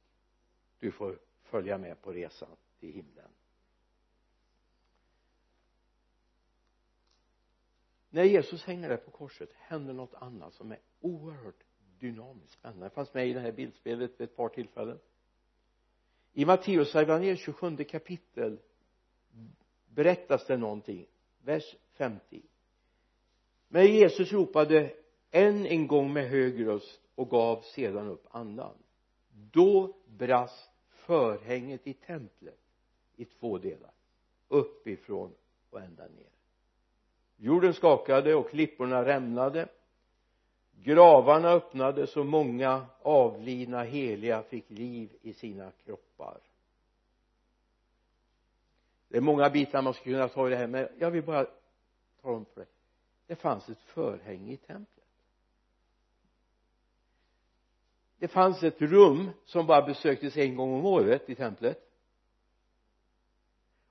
Du 0.80 0.92
får 0.92 1.20
följa 1.44 1.78
med 1.78 2.02
på 2.02 2.12
resan 2.12 2.50
till 2.80 2.94
himlen. 2.94 3.30
När 8.10 8.24
Jesus 8.24 8.64
hänger 8.64 8.90
där 8.90 8.98
på 8.98 9.12
korset 9.12 9.54
händer 9.54 9.94
något 9.94 10.14
annat 10.14 10.54
som 10.54 10.72
är 10.72 10.80
oerhört 11.00 11.64
dynamiskt 12.00 12.54
spännande. 12.54 12.86
Det 12.86 12.90
fanns 12.90 13.14
med 13.14 13.28
i 13.28 13.34
det 13.34 13.40
här 13.40 13.52
bildspelet 13.52 14.12
vid 14.12 14.30
ett 14.30 14.36
par 14.36 14.50
tillfällen. 14.50 15.00
I 16.34 16.46
Matteus 16.46 16.96
evangeliet 16.96 17.40
27 17.40 17.78
kapitel 17.78 18.60
berättas 20.00 20.48
det 20.48 20.58
någonting. 20.58 21.06
Vers 21.44 21.76
50 21.98 22.42
men 23.68 23.86
Jesus 23.86 24.32
ropade 24.32 24.94
än 25.32 25.66
en 25.66 25.88
gång 25.88 26.14
med 26.14 26.30
hög 26.30 26.68
röst 26.68 27.02
och 27.16 27.30
gav 27.30 27.62
sedan 27.62 28.08
upp 28.08 28.26
andan. 28.32 28.74
Då 29.52 29.98
brast 30.08 30.72
förhänget 30.90 31.88
i 31.88 31.94
templet 31.94 32.60
i 33.16 33.26
två 33.26 33.58
delar 33.58 33.92
uppifrån 34.48 35.34
och 35.70 35.82
ända 35.82 36.08
ner. 36.08 36.32
Jorden 37.38 37.74
skakade 37.74 38.36
och 38.36 38.50
klipporna 38.50 39.06
rämnade. 39.06 39.68
Gravarna 40.72 41.50
öppnades 41.50 42.18
och 42.18 42.26
många 42.26 42.86
avlidna 43.02 43.84
heliga 43.84 44.44
fick 44.44 44.70
liv 44.70 45.10
i 45.22 45.34
sina 45.34 45.72
kroppar 45.72 46.40
det 49.10 49.18
är 49.18 49.22
många 49.22 49.50
bitar 49.50 49.82
man 49.82 49.94
skulle 49.94 50.16
kunna 50.16 50.28
ta 50.28 50.48
i 50.48 50.50
det 50.50 50.58
här 50.58 50.68
men 50.68 50.88
jag 51.00 51.12
vill 51.12 51.24
bara 51.24 51.46
tala 52.22 52.38
om 52.38 52.46
för 52.46 52.56
dig. 52.56 52.70
Det 53.28 53.36
fanns 53.36 53.70
ett 53.70 53.82
förhänge 53.82 54.54
i 54.54 54.58
templet. 54.58 55.06
Det 58.18 58.28
fanns 58.28 58.64
ett 58.64 58.82
rum 58.82 59.30
som 59.46 59.66
bara 59.66 59.82
besöktes 59.82 60.38
en 60.38 60.56
gång 60.56 60.74
om 60.74 60.86
året 60.86 61.30
i 61.30 61.36
templet. 61.36 61.86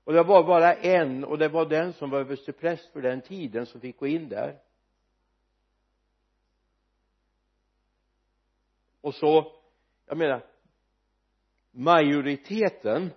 Och 0.03 0.13
det 0.13 0.23
var 0.23 0.43
bara 0.43 0.75
en 0.75 1.23
och 1.23 1.37
det 1.37 1.47
var 1.47 1.65
den 1.65 1.93
som 1.93 2.09
var 2.09 2.19
överstepräst 2.19 2.89
för 2.93 3.01
den 3.01 3.21
tiden 3.21 3.65
som 3.65 3.81
fick 3.81 3.97
gå 3.97 4.07
in 4.07 4.29
där. 4.29 4.59
Och 9.01 9.15
så 9.15 9.55
jag 10.05 10.17
menar 10.17 10.45
majoriteten 11.71 13.11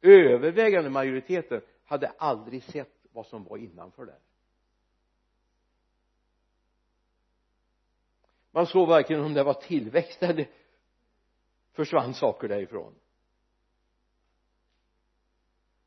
övervägande 0.00 0.90
majoriteten 0.90 1.62
hade 1.84 2.08
aldrig 2.08 2.62
sett 2.62 3.06
vad 3.12 3.26
som 3.26 3.44
var 3.44 3.56
innanför 3.56 4.06
där. 4.06 4.18
Man 8.50 8.66
såg 8.66 8.88
varken 8.88 9.20
om 9.20 9.34
det 9.34 9.42
var 9.42 9.54
tillväxt 9.54 10.22
eller 10.22 10.50
försvann 11.72 12.14
saker 12.14 12.48
därifrån. 12.48 12.94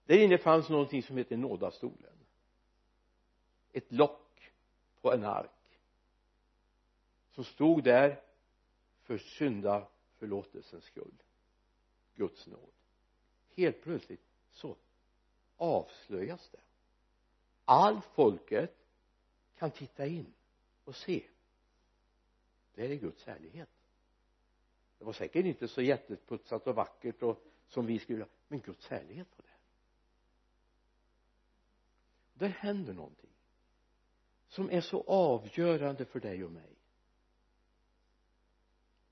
Där 0.06 0.18
inne 0.18 0.38
fanns 0.38 0.70
någonting 0.70 1.04
som 1.04 1.18
heter 1.18 1.38
nådastolen. 1.38 2.18
Ett 3.72 3.92
lock 3.92 4.52
på 5.02 5.14
en 5.14 5.24
ark 5.24 5.80
som 7.32 7.44
stod 7.44 7.84
där 7.84 8.22
för 9.02 9.18
syndaförlåtelsens 9.18 10.84
skull 10.84 11.24
Guds 12.16 12.48
nåd 12.48 12.83
helt 13.56 13.82
plötsligt 13.82 14.22
så 14.52 14.76
avslöjas 15.58 16.50
det. 16.50 16.60
Allt 17.66 18.06
folket 18.06 18.78
kan 19.56 19.72
titta 19.72 20.06
in 20.06 20.34
och 20.84 20.96
se. 20.96 21.24
Det 22.74 22.86
är 22.86 22.96
Guds 22.96 23.26
härlighet. 23.26 23.70
Det 24.98 25.06
var 25.06 25.14
säkert 25.14 25.46
inte 25.46 25.68
så 25.68 25.82
jätteputsat 25.82 26.68
och 26.68 26.76
vackert 26.76 27.24
och 27.24 27.44
som 27.68 27.86
vi 27.86 28.00
skulle 28.00 28.26
men 28.48 28.60
Guds 28.60 28.88
härlighet 28.88 29.28
var 29.38 29.46
där. 29.46 29.58
Där 32.34 32.50
händer 32.50 32.94
någonting 32.94 33.30
som 34.48 34.70
är 34.70 34.82
så 34.82 35.04
avgörande 35.08 36.06
för 36.06 36.20
dig 36.20 36.44
och 36.44 36.52
mig. 36.52 36.76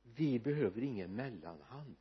Vi 0.03 0.39
behöver 0.39 0.81
ingen 0.81 1.15
mellanhand 1.15 1.97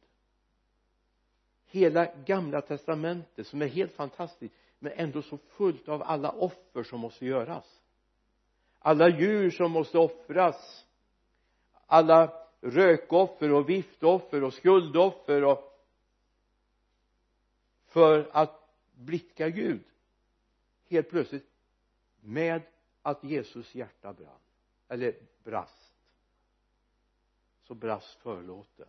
hela 1.70 2.14
gamla 2.24 2.61
testamentet 2.61 3.46
som 3.46 3.62
är 3.62 3.66
helt 3.66 3.92
fantastiskt 3.92 4.54
men 4.78 4.92
ändå 4.92 5.22
så 5.22 5.38
fullt 5.38 5.88
av 5.88 6.02
alla 6.02 6.30
offer 6.30 6.83
som 6.83 7.00
måste 7.00 7.26
göras. 7.26 7.80
Alla 8.78 9.09
djur 9.09 9.50
som 9.50 9.72
måste 9.72 9.98
offras. 9.98 10.87
Alla 11.87 12.46
rökoffer 12.61 13.52
och 13.52 13.68
viftoffer 13.68 14.44
och 14.44 14.54
skuldoffer 14.54 15.44
och 15.44 15.88
för 17.87 18.30
att 18.33 18.70
blicka 18.94 19.48
Gud. 19.48 19.85
Helt 20.88 21.11
plötsligt 21.11 21.46
med 22.20 22.62
att 23.02 23.24
Jesus 23.24 23.74
hjärta 23.74 24.12
brann 24.12 24.40
eller 24.88 25.14
brast 25.44 25.90
så 27.70 27.74
brast 27.74 28.14
förlåten 28.20 28.88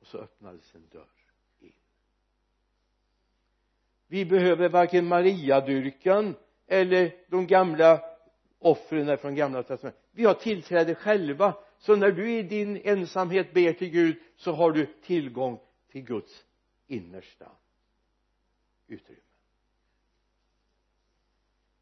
och 0.00 0.06
så 0.06 0.18
öppnades 0.18 0.74
en 0.74 0.88
dörr 0.92 1.15
vi 4.08 4.24
behöver 4.24 4.68
varken 4.68 5.06
Mariadyrkan 5.06 6.34
eller 6.66 7.14
de 7.28 7.46
gamla 7.46 8.00
offren 8.58 9.18
från 9.18 9.34
gamla 9.34 9.62
testamentet. 9.62 10.02
Vi 10.12 10.24
har 10.24 10.34
tillträde 10.34 10.94
själva. 10.94 11.54
Så 11.78 11.96
när 11.96 12.12
du 12.12 12.32
i 12.32 12.42
din 12.42 12.76
ensamhet 12.76 13.54
ber 13.54 13.72
till 13.72 13.90
Gud 13.90 14.16
så 14.36 14.52
har 14.52 14.72
du 14.72 14.86
tillgång 14.86 15.60
till 15.90 16.02
Guds 16.02 16.44
innersta 16.86 17.46
utrymme. 18.88 19.20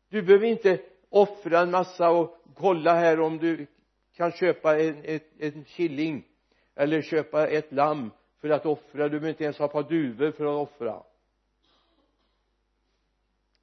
Du 0.08 0.22
behöver 0.22 0.46
inte 0.46 0.80
offra 1.08 1.60
en 1.60 1.70
massa 1.70 2.10
och 2.10 2.38
kolla 2.54 2.94
här 2.94 3.20
om 3.20 3.38
du 3.38 3.66
kan 4.16 4.32
köpa 4.32 4.80
en, 4.80 5.04
en, 5.04 5.20
en 5.38 5.64
killing 5.64 6.24
eller 6.74 7.02
köpa 7.02 7.48
ett 7.48 7.72
lamm 7.72 8.10
för 8.40 8.50
att 8.50 8.66
offra. 8.66 9.02
Du 9.02 9.08
behöver 9.08 9.28
inte 9.28 9.44
ens 9.44 9.58
ha 9.58 9.66
ett 9.66 9.72
par 9.72 9.82
duvor 9.82 10.30
för 10.30 10.44
att 10.44 10.68
offra 10.68 11.02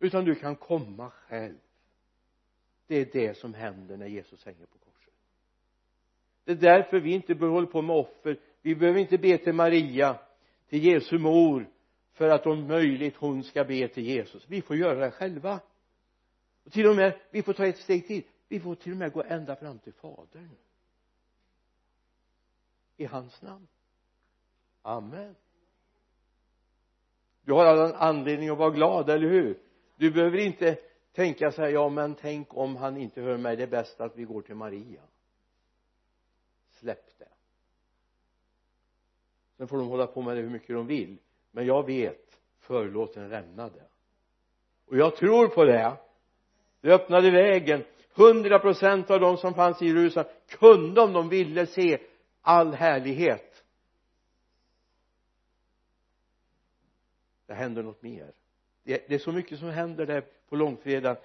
utan 0.01 0.25
du 0.25 0.35
kan 0.35 0.55
komma 0.55 1.09
själv. 1.09 1.57
Det 2.87 2.95
är 2.95 3.05
det 3.05 3.37
som 3.37 3.53
händer 3.53 3.97
när 3.97 4.07
Jesus 4.07 4.45
hänger 4.45 4.65
på 4.65 4.77
korset. 4.77 5.13
Det 6.43 6.51
är 6.51 6.55
därför 6.55 6.99
vi 6.99 7.11
inte 7.11 7.35
behöver 7.35 7.55
hålla 7.55 7.67
på 7.67 7.81
med 7.81 7.95
offer. 7.95 8.39
Vi 8.61 8.75
behöver 8.75 8.99
inte 8.99 9.17
be 9.17 9.37
till 9.37 9.53
Maria 9.53 10.19
till 10.67 10.85
Jesu 10.85 11.17
mor 11.17 11.69
för 12.11 12.29
att 12.29 12.45
om 12.45 12.67
möjligt 12.67 13.15
hon 13.15 13.43
ska 13.43 13.63
be 13.63 13.87
till 13.87 14.03
Jesus. 14.03 14.45
Vi 14.47 14.61
får 14.61 14.75
göra 14.75 14.99
det 14.99 15.11
själva. 15.11 15.59
Och 16.63 16.71
till 16.71 16.87
och 16.87 16.95
med 16.95 17.19
vi 17.31 17.43
får 17.43 17.53
ta 17.53 17.65
ett 17.65 17.77
steg 17.77 18.07
till. 18.07 18.23
Vi 18.47 18.59
får 18.59 18.75
till 18.75 18.91
och 18.91 18.97
med 18.97 19.13
gå 19.13 19.23
ända 19.23 19.55
fram 19.55 19.79
till 19.79 19.93
fadern. 19.93 20.49
I 22.97 23.05
hans 23.05 23.41
namn. 23.41 23.67
Amen. 24.81 25.35
Du 27.41 27.53
har 27.53 27.65
all 27.65 27.93
anledning 27.93 28.49
att 28.49 28.57
vara 28.57 28.69
glad, 28.69 29.09
eller 29.09 29.29
hur? 29.29 29.70
Du 30.01 30.11
behöver 30.11 30.37
inte 30.37 30.77
tänka 31.11 31.51
så 31.51 31.61
här 31.61 31.69
ja 31.69 31.89
men 31.89 32.15
tänk 32.15 32.57
om 32.57 32.75
han 32.75 32.97
inte 32.97 33.21
hör 33.21 33.37
mig. 33.37 33.55
Det 33.55 33.63
är 33.63 33.67
bäst 33.67 34.01
att 34.01 34.15
vi 34.15 34.23
går 34.23 34.41
till 34.41 34.55
Maria. 34.55 35.01
Släpp 36.69 37.19
det. 37.19 37.27
Sen 39.57 39.67
får 39.67 39.77
de 39.77 39.87
hålla 39.87 40.07
på 40.07 40.21
med 40.21 40.37
det 40.37 40.41
hur 40.41 40.49
mycket 40.49 40.75
de 40.75 40.87
vill. 40.87 41.17
Men 41.51 41.65
jag 41.65 41.85
vet 41.85 42.39
förlåten 42.59 43.29
rämnade. 43.29 43.83
Och 44.85 44.97
jag 44.97 45.15
tror 45.15 45.47
på 45.47 45.63
det. 45.63 45.97
Det 46.81 46.93
öppnade 46.93 47.31
vägen. 47.31 47.83
Hundra 48.13 48.59
procent 48.59 49.11
av 49.11 49.19
de 49.19 49.37
som 49.37 49.53
fanns 49.53 49.81
i 49.81 49.85
Jerusalem 49.85 50.31
kunde 50.47 51.01
om 51.01 51.13
de 51.13 51.29
ville 51.29 51.65
se 51.65 51.99
all 52.41 52.73
härlighet. 52.73 53.63
Det 57.45 57.53
händer 57.53 57.83
något 57.83 58.01
mer 58.01 58.40
det, 58.83 59.07
det 59.07 59.15
är 59.15 59.19
så 59.19 59.31
mycket 59.31 59.59
som 59.59 59.69
händer 59.69 60.05
där 60.05 60.25
på 60.49 60.55
långfredagen. 60.55 61.23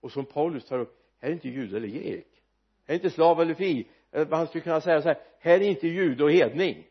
Och 0.00 0.12
som 0.12 0.26
Paulus 0.26 0.64
tar 0.64 0.78
upp 0.78 1.04
här 1.18 1.28
är 1.28 1.32
inte 1.32 1.48
jude 1.48 1.76
eller 1.76 1.88
grek. 1.88 2.42
Här 2.84 2.94
är 2.94 2.98
inte 2.98 3.10
slav 3.10 3.40
eller 3.40 3.54
fri 3.54 3.88
man 4.10 4.32
eh, 4.32 4.48
skulle 4.48 4.64
kunna 4.64 4.80
säga 4.80 5.02
så 5.02 5.08
här 5.08 5.22
här 5.38 5.60
är 5.60 5.68
inte 5.68 5.88
jude 5.88 6.24
och 6.24 6.32
hedning. 6.32 6.86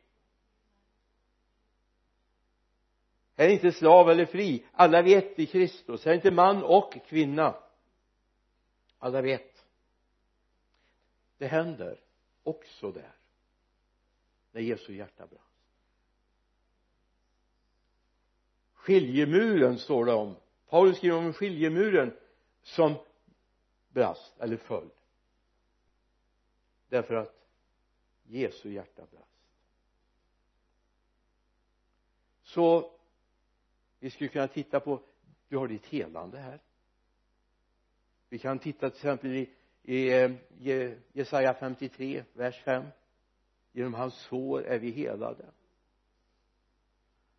Här 3.36 3.46
är 3.46 3.50
inte 3.50 3.72
slav 3.72 4.10
eller 4.10 4.26
fri. 4.26 4.66
Alla 4.72 5.02
vet 5.02 5.40
i 5.40 5.46
Kristus. 5.46 6.06
Här 6.06 6.12
är 6.12 6.16
inte 6.16 6.32
man 6.32 6.64
och 6.64 6.94
kvinna. 7.08 7.56
Alla 9.00 9.22
vet. 9.22 9.66
Det 11.38 11.48
händer 11.48 12.00
också 12.44 12.92
där 12.92 13.16
när 14.52 14.62
Jesu 14.62 14.94
hjärta 14.94 15.28
brann. 15.28 15.47
Skiljemuren 18.88 19.78
står 19.78 20.06
det 20.06 20.14
om. 20.14 20.36
Paulus 20.70 20.98
skriver 20.98 21.18
om 21.18 21.34
skiljemuren 21.34 22.14
som 22.64 22.96
brast 23.90 24.34
eller 24.40 24.58
föll. 24.58 24.90
Därför 26.90 27.16
att 27.16 27.34
Jesu 28.24 28.72
hjärta 28.72 29.04
brast. 29.12 29.44
Så 32.44 32.92
vi 34.00 34.10
skulle 34.10 34.30
kunna 34.30 34.48
titta 34.48 34.80
på 34.80 35.02
du 35.48 35.58
har 35.58 35.68
ditt 35.68 35.86
helande 35.86 36.38
här. 36.38 36.60
Vi 38.30 38.40
kan 38.40 38.60
titta 38.60 38.90
till 38.90 38.98
exempel 38.98 39.32
i, 39.32 39.50
i 39.84 40.14
eh, 40.14 40.92
Jesaja 41.14 41.54
53 41.54 42.24
vers 42.34 42.64
5 42.64 42.86
genom 43.72 43.94
hans 43.94 44.14
sår 44.14 44.64
är 44.64 44.80
vi 44.80 44.92
helade. 44.92 45.46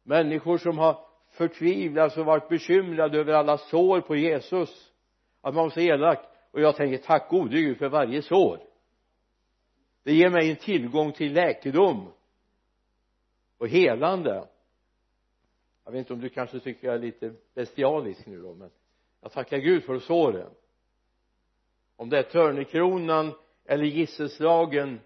Människor 0.02 0.58
som 0.58 0.78
har 0.78 1.07
förtvivlats 1.30 2.04
alltså 2.04 2.20
och 2.20 2.26
varit 2.26 2.48
bekymrad 2.48 3.14
över 3.14 3.32
alla 3.32 3.58
sår 3.58 4.00
på 4.00 4.16
Jesus. 4.16 4.92
Att 5.40 5.54
man 5.54 5.64
var 5.64 5.70
så 5.70 5.80
elak. 5.80 6.18
Och 6.50 6.60
jag 6.60 6.76
tänker 6.76 6.98
tack 6.98 7.30
gode 7.30 7.56
Gud 7.56 7.78
för 7.78 7.88
varje 7.88 8.22
sår. 8.22 8.60
Det 10.02 10.14
ger 10.14 10.30
mig 10.30 10.50
en 10.50 10.56
tillgång 10.56 11.12
till 11.12 11.32
läkedom. 11.32 12.12
Och 13.58 13.68
helande. 13.68 14.48
Jag 15.84 15.92
vet 15.92 15.98
inte 15.98 16.12
om 16.12 16.20
du 16.20 16.28
kanske 16.28 16.60
tycker 16.60 16.86
jag 16.86 16.96
är 16.96 17.00
lite 17.00 17.34
bestialisk 17.54 18.26
nu 18.26 18.42
då 18.42 18.54
men 18.54 18.70
jag 19.20 19.32
tackar 19.32 19.58
Gud 19.58 19.84
för 19.84 19.98
såren. 19.98 20.50
Om 21.96 22.10
det 22.10 22.18
är 22.18 22.22
törnekronan 22.22 23.32
eller 23.64 23.84
gisselslagen 23.84 25.00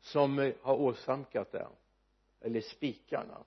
som 0.00 0.52
har 0.62 0.74
åsamkat 0.74 1.52
det 1.52 1.68
eller 2.40 2.60
spikarna 2.60 3.44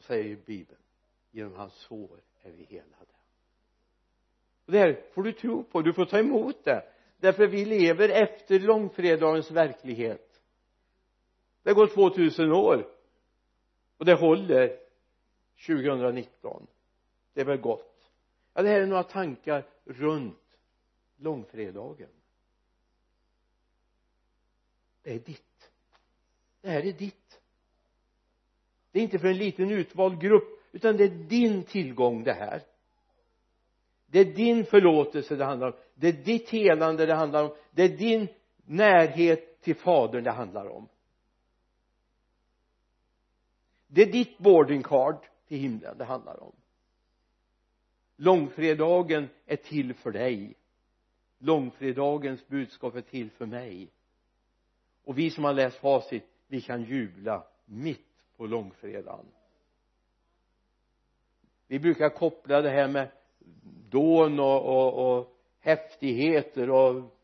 så 0.00 0.06
säger 0.06 0.24
ju 0.24 0.36
bibeln 0.36 0.80
genom 1.30 1.54
hans 1.54 1.74
sår 1.74 2.20
är 2.42 2.50
vi 2.50 2.64
helade. 2.64 3.14
Och 4.66 4.72
det 4.72 4.78
här 4.78 5.02
får 5.12 5.22
du 5.22 5.32
tro 5.32 5.64
på, 5.64 5.82
du 5.82 5.92
får 5.92 6.04
ta 6.04 6.18
emot 6.18 6.64
det 6.64 6.92
därför 7.16 7.46
vi 7.46 7.64
lever 7.64 8.08
efter 8.08 8.60
långfredagens 8.60 9.50
verklighet. 9.50 10.42
Det 11.62 11.72
går 11.72 11.86
2000 11.86 12.52
år 12.52 12.88
och 13.96 14.04
det 14.04 14.14
håller 14.14 14.78
2019 15.66 16.66
det 17.32 17.40
är 17.40 17.44
väl 17.44 17.60
gott. 17.60 18.10
Ja 18.54 18.62
det 18.62 18.68
här 18.68 18.80
är 18.80 18.86
några 18.86 19.02
tankar 19.02 19.66
runt 19.84 20.58
långfredagen. 21.16 22.10
Det 25.02 25.14
är 25.14 25.18
ditt. 25.18 25.72
Det 26.60 26.68
här 26.68 26.86
är 26.86 26.92
ditt 26.92 27.29
det 28.92 28.98
är 28.98 29.02
inte 29.02 29.18
för 29.18 29.28
en 29.28 29.38
liten 29.38 29.70
utvald 29.70 30.20
grupp 30.20 30.60
utan 30.72 30.96
det 30.96 31.04
är 31.04 31.28
din 31.28 31.62
tillgång 31.62 32.24
det 32.24 32.32
här. 32.32 32.62
Det 34.06 34.18
är 34.18 34.24
din 34.24 34.64
förlåtelse 34.64 35.36
det 35.36 35.44
handlar 35.44 35.66
om. 35.66 35.78
Det 35.94 36.08
är 36.08 36.12
ditt 36.12 36.50
helande 36.50 37.06
det 37.06 37.14
handlar 37.14 37.44
om. 37.44 37.56
Det 37.70 37.82
är 37.82 37.88
din 37.88 38.28
närhet 38.64 39.60
till 39.62 39.76
fadern 39.76 40.24
det 40.24 40.30
handlar 40.30 40.66
om. 40.66 40.88
Det 43.86 44.02
är 44.02 44.12
ditt 44.12 44.38
boarding 44.38 44.82
card 44.82 45.26
till 45.48 45.58
himlen 45.58 45.98
det 45.98 46.04
handlar 46.04 46.42
om. 46.42 46.52
Långfredagen 48.16 49.28
är 49.46 49.56
till 49.56 49.94
för 49.94 50.10
dig. 50.10 50.54
Långfredagens 51.38 52.48
budskap 52.48 52.94
är 52.94 53.00
till 53.00 53.30
för 53.30 53.46
mig. 53.46 53.90
Och 55.04 55.18
vi 55.18 55.30
som 55.30 55.44
har 55.44 55.52
läst 55.52 55.76
facit 55.76 56.24
vi 56.46 56.60
kan 56.60 56.82
jubla 56.82 57.44
mitt 57.64 58.09
på 58.40 58.46
långfredagen. 58.46 59.26
Vi 61.66 61.78
brukar 61.78 62.08
koppla 62.08 62.60
det 62.60 62.70
här 62.70 62.88
med 62.88 63.10
dån 63.90 64.40
och, 64.40 64.64
och, 64.64 65.18
och 65.18 65.36
häftigheter 65.60 66.70
och 66.70 67.16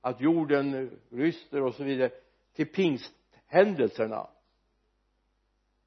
att 0.00 0.20
jorden 0.20 0.98
ryster 1.10 1.62
och 1.62 1.74
så 1.74 1.84
vidare 1.84 2.10
till 2.52 2.66
pingsthändelserna. 2.66 4.30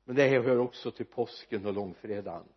Men 0.04 0.16
det 0.16 0.30
hör 0.30 0.60
också 0.60 0.92
till 0.92 1.06
påsken 1.06 1.66
och 1.66 1.74
långfredagen. 1.74 2.48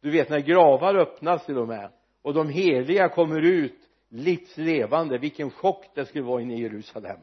Du 0.00 0.10
vet 0.10 0.30
när 0.30 0.40
gravar 0.40 0.94
öppnas 0.94 1.46
till 1.46 1.58
och 1.58 1.68
med 1.68 1.92
och 2.22 2.34
de 2.34 2.48
heliga 2.48 3.08
kommer 3.08 3.40
ut 3.40 3.88
livslevande 4.08 5.18
vilken 5.18 5.50
chock 5.50 5.94
det 5.94 6.06
skulle 6.06 6.24
vara 6.24 6.42
inne 6.42 6.54
i 6.54 6.62
Jerusalem. 6.62 7.20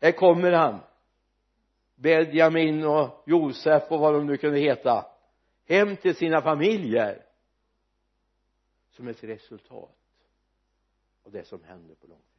Här 0.00 0.12
kommer 0.12 0.52
han. 0.52 0.80
Benjamin 2.00 2.84
och 2.84 3.22
Josef 3.26 3.82
och 3.90 4.00
vad 4.00 4.14
de 4.14 4.26
nu 4.26 4.36
kunde 4.36 4.58
heta 4.58 5.06
hem 5.64 5.96
till 5.96 6.16
sina 6.16 6.42
familjer 6.42 7.26
som 8.90 9.08
ett 9.08 9.24
resultat 9.24 9.96
av 11.24 11.32
det 11.32 11.44
som 11.44 11.64
hände 11.64 11.94
på 11.94 12.06
långfredagen 12.06 12.30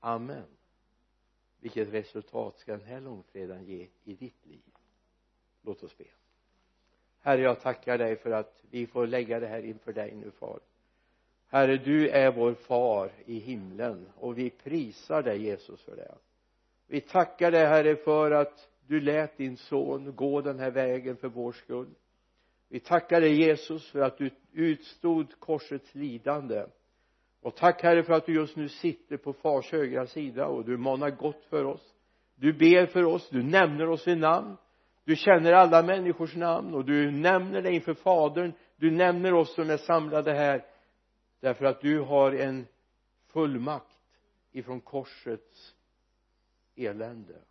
amen. 0.00 0.46
Vilket 1.60 1.92
resultat 1.92 2.58
ska 2.58 2.72
den 2.72 2.86
här 2.86 3.00
långfredagen 3.00 3.64
ge 3.64 3.88
i 4.04 4.14
ditt 4.14 4.46
liv? 4.46 4.62
Låt 5.62 5.82
oss 5.82 5.98
be. 5.98 6.04
Herre 7.20 7.40
jag 7.40 7.60
tackar 7.60 7.98
dig 7.98 8.16
för 8.16 8.30
att 8.30 8.62
vi 8.70 8.86
får 8.86 9.06
lägga 9.06 9.40
det 9.40 9.46
här 9.46 9.62
inför 9.62 9.92
dig 9.92 10.14
nu 10.14 10.30
far. 10.30 10.60
Herre 11.46 11.76
du 11.76 12.08
är 12.08 12.32
vår 12.32 12.54
far 12.54 13.12
i 13.26 13.38
himlen 13.38 14.08
och 14.16 14.38
vi 14.38 14.50
prisar 14.50 15.22
dig 15.22 15.42
Jesus 15.42 15.82
för 15.82 15.96
det 15.96 16.14
vi 16.88 17.00
tackar 17.00 17.50
dig 17.50 17.66
herre 17.66 17.96
för 17.96 18.30
att 18.30 18.68
du 18.86 19.00
lät 19.00 19.36
din 19.36 19.56
son 19.56 20.16
gå 20.16 20.40
den 20.40 20.58
här 20.58 20.70
vägen 20.70 21.16
för 21.16 21.28
vår 21.28 21.52
skull. 21.52 21.94
Vi 22.68 22.80
tackar 22.80 23.20
dig 23.20 23.42
Jesus 23.42 23.90
för 23.90 24.00
att 24.00 24.18
du 24.18 24.30
utstod 24.52 25.40
korsets 25.40 25.94
lidande. 25.94 26.66
Och 27.42 27.56
tack 27.56 27.82
herre 27.82 28.02
för 28.02 28.12
att 28.12 28.26
du 28.26 28.34
just 28.34 28.56
nu 28.56 28.68
sitter 28.68 29.16
på 29.16 29.32
fars 29.32 29.72
högra 29.72 30.06
sida 30.06 30.46
och 30.46 30.64
du 30.64 30.76
manar 30.76 31.10
gott 31.10 31.44
för 31.44 31.64
oss. 31.64 31.94
Du 32.34 32.52
ber 32.52 32.86
för 32.86 33.04
oss, 33.04 33.28
du 33.30 33.42
nämner 33.42 33.88
oss 33.88 34.08
vid 34.08 34.18
namn. 34.18 34.56
Du 35.04 35.16
känner 35.16 35.52
alla 35.52 35.82
människors 35.82 36.36
namn 36.36 36.74
och 36.74 36.84
du 36.84 37.10
nämner 37.10 37.62
dig 37.62 37.74
inför 37.74 37.94
fadern. 37.94 38.52
Du 38.76 38.90
nämner 38.90 39.34
oss 39.34 39.54
som 39.54 39.70
är 39.70 39.76
samlade 39.76 40.32
här 40.32 40.64
därför 41.40 41.64
att 41.64 41.80
du 41.80 42.00
har 42.00 42.32
en 42.32 42.66
fullmakt 43.26 43.98
ifrån 44.52 44.80
korsets 44.80 45.74
elände 46.86 47.42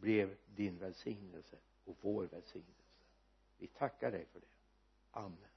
blev 0.00 0.36
din 0.46 0.78
välsignelse 0.78 1.56
och 1.84 1.96
vår 2.00 2.24
välsignelse. 2.24 2.96
Vi 3.58 3.66
tackar 3.66 4.10
dig 4.10 4.26
för 4.32 4.40
det. 4.40 4.46
Amen. 5.10 5.55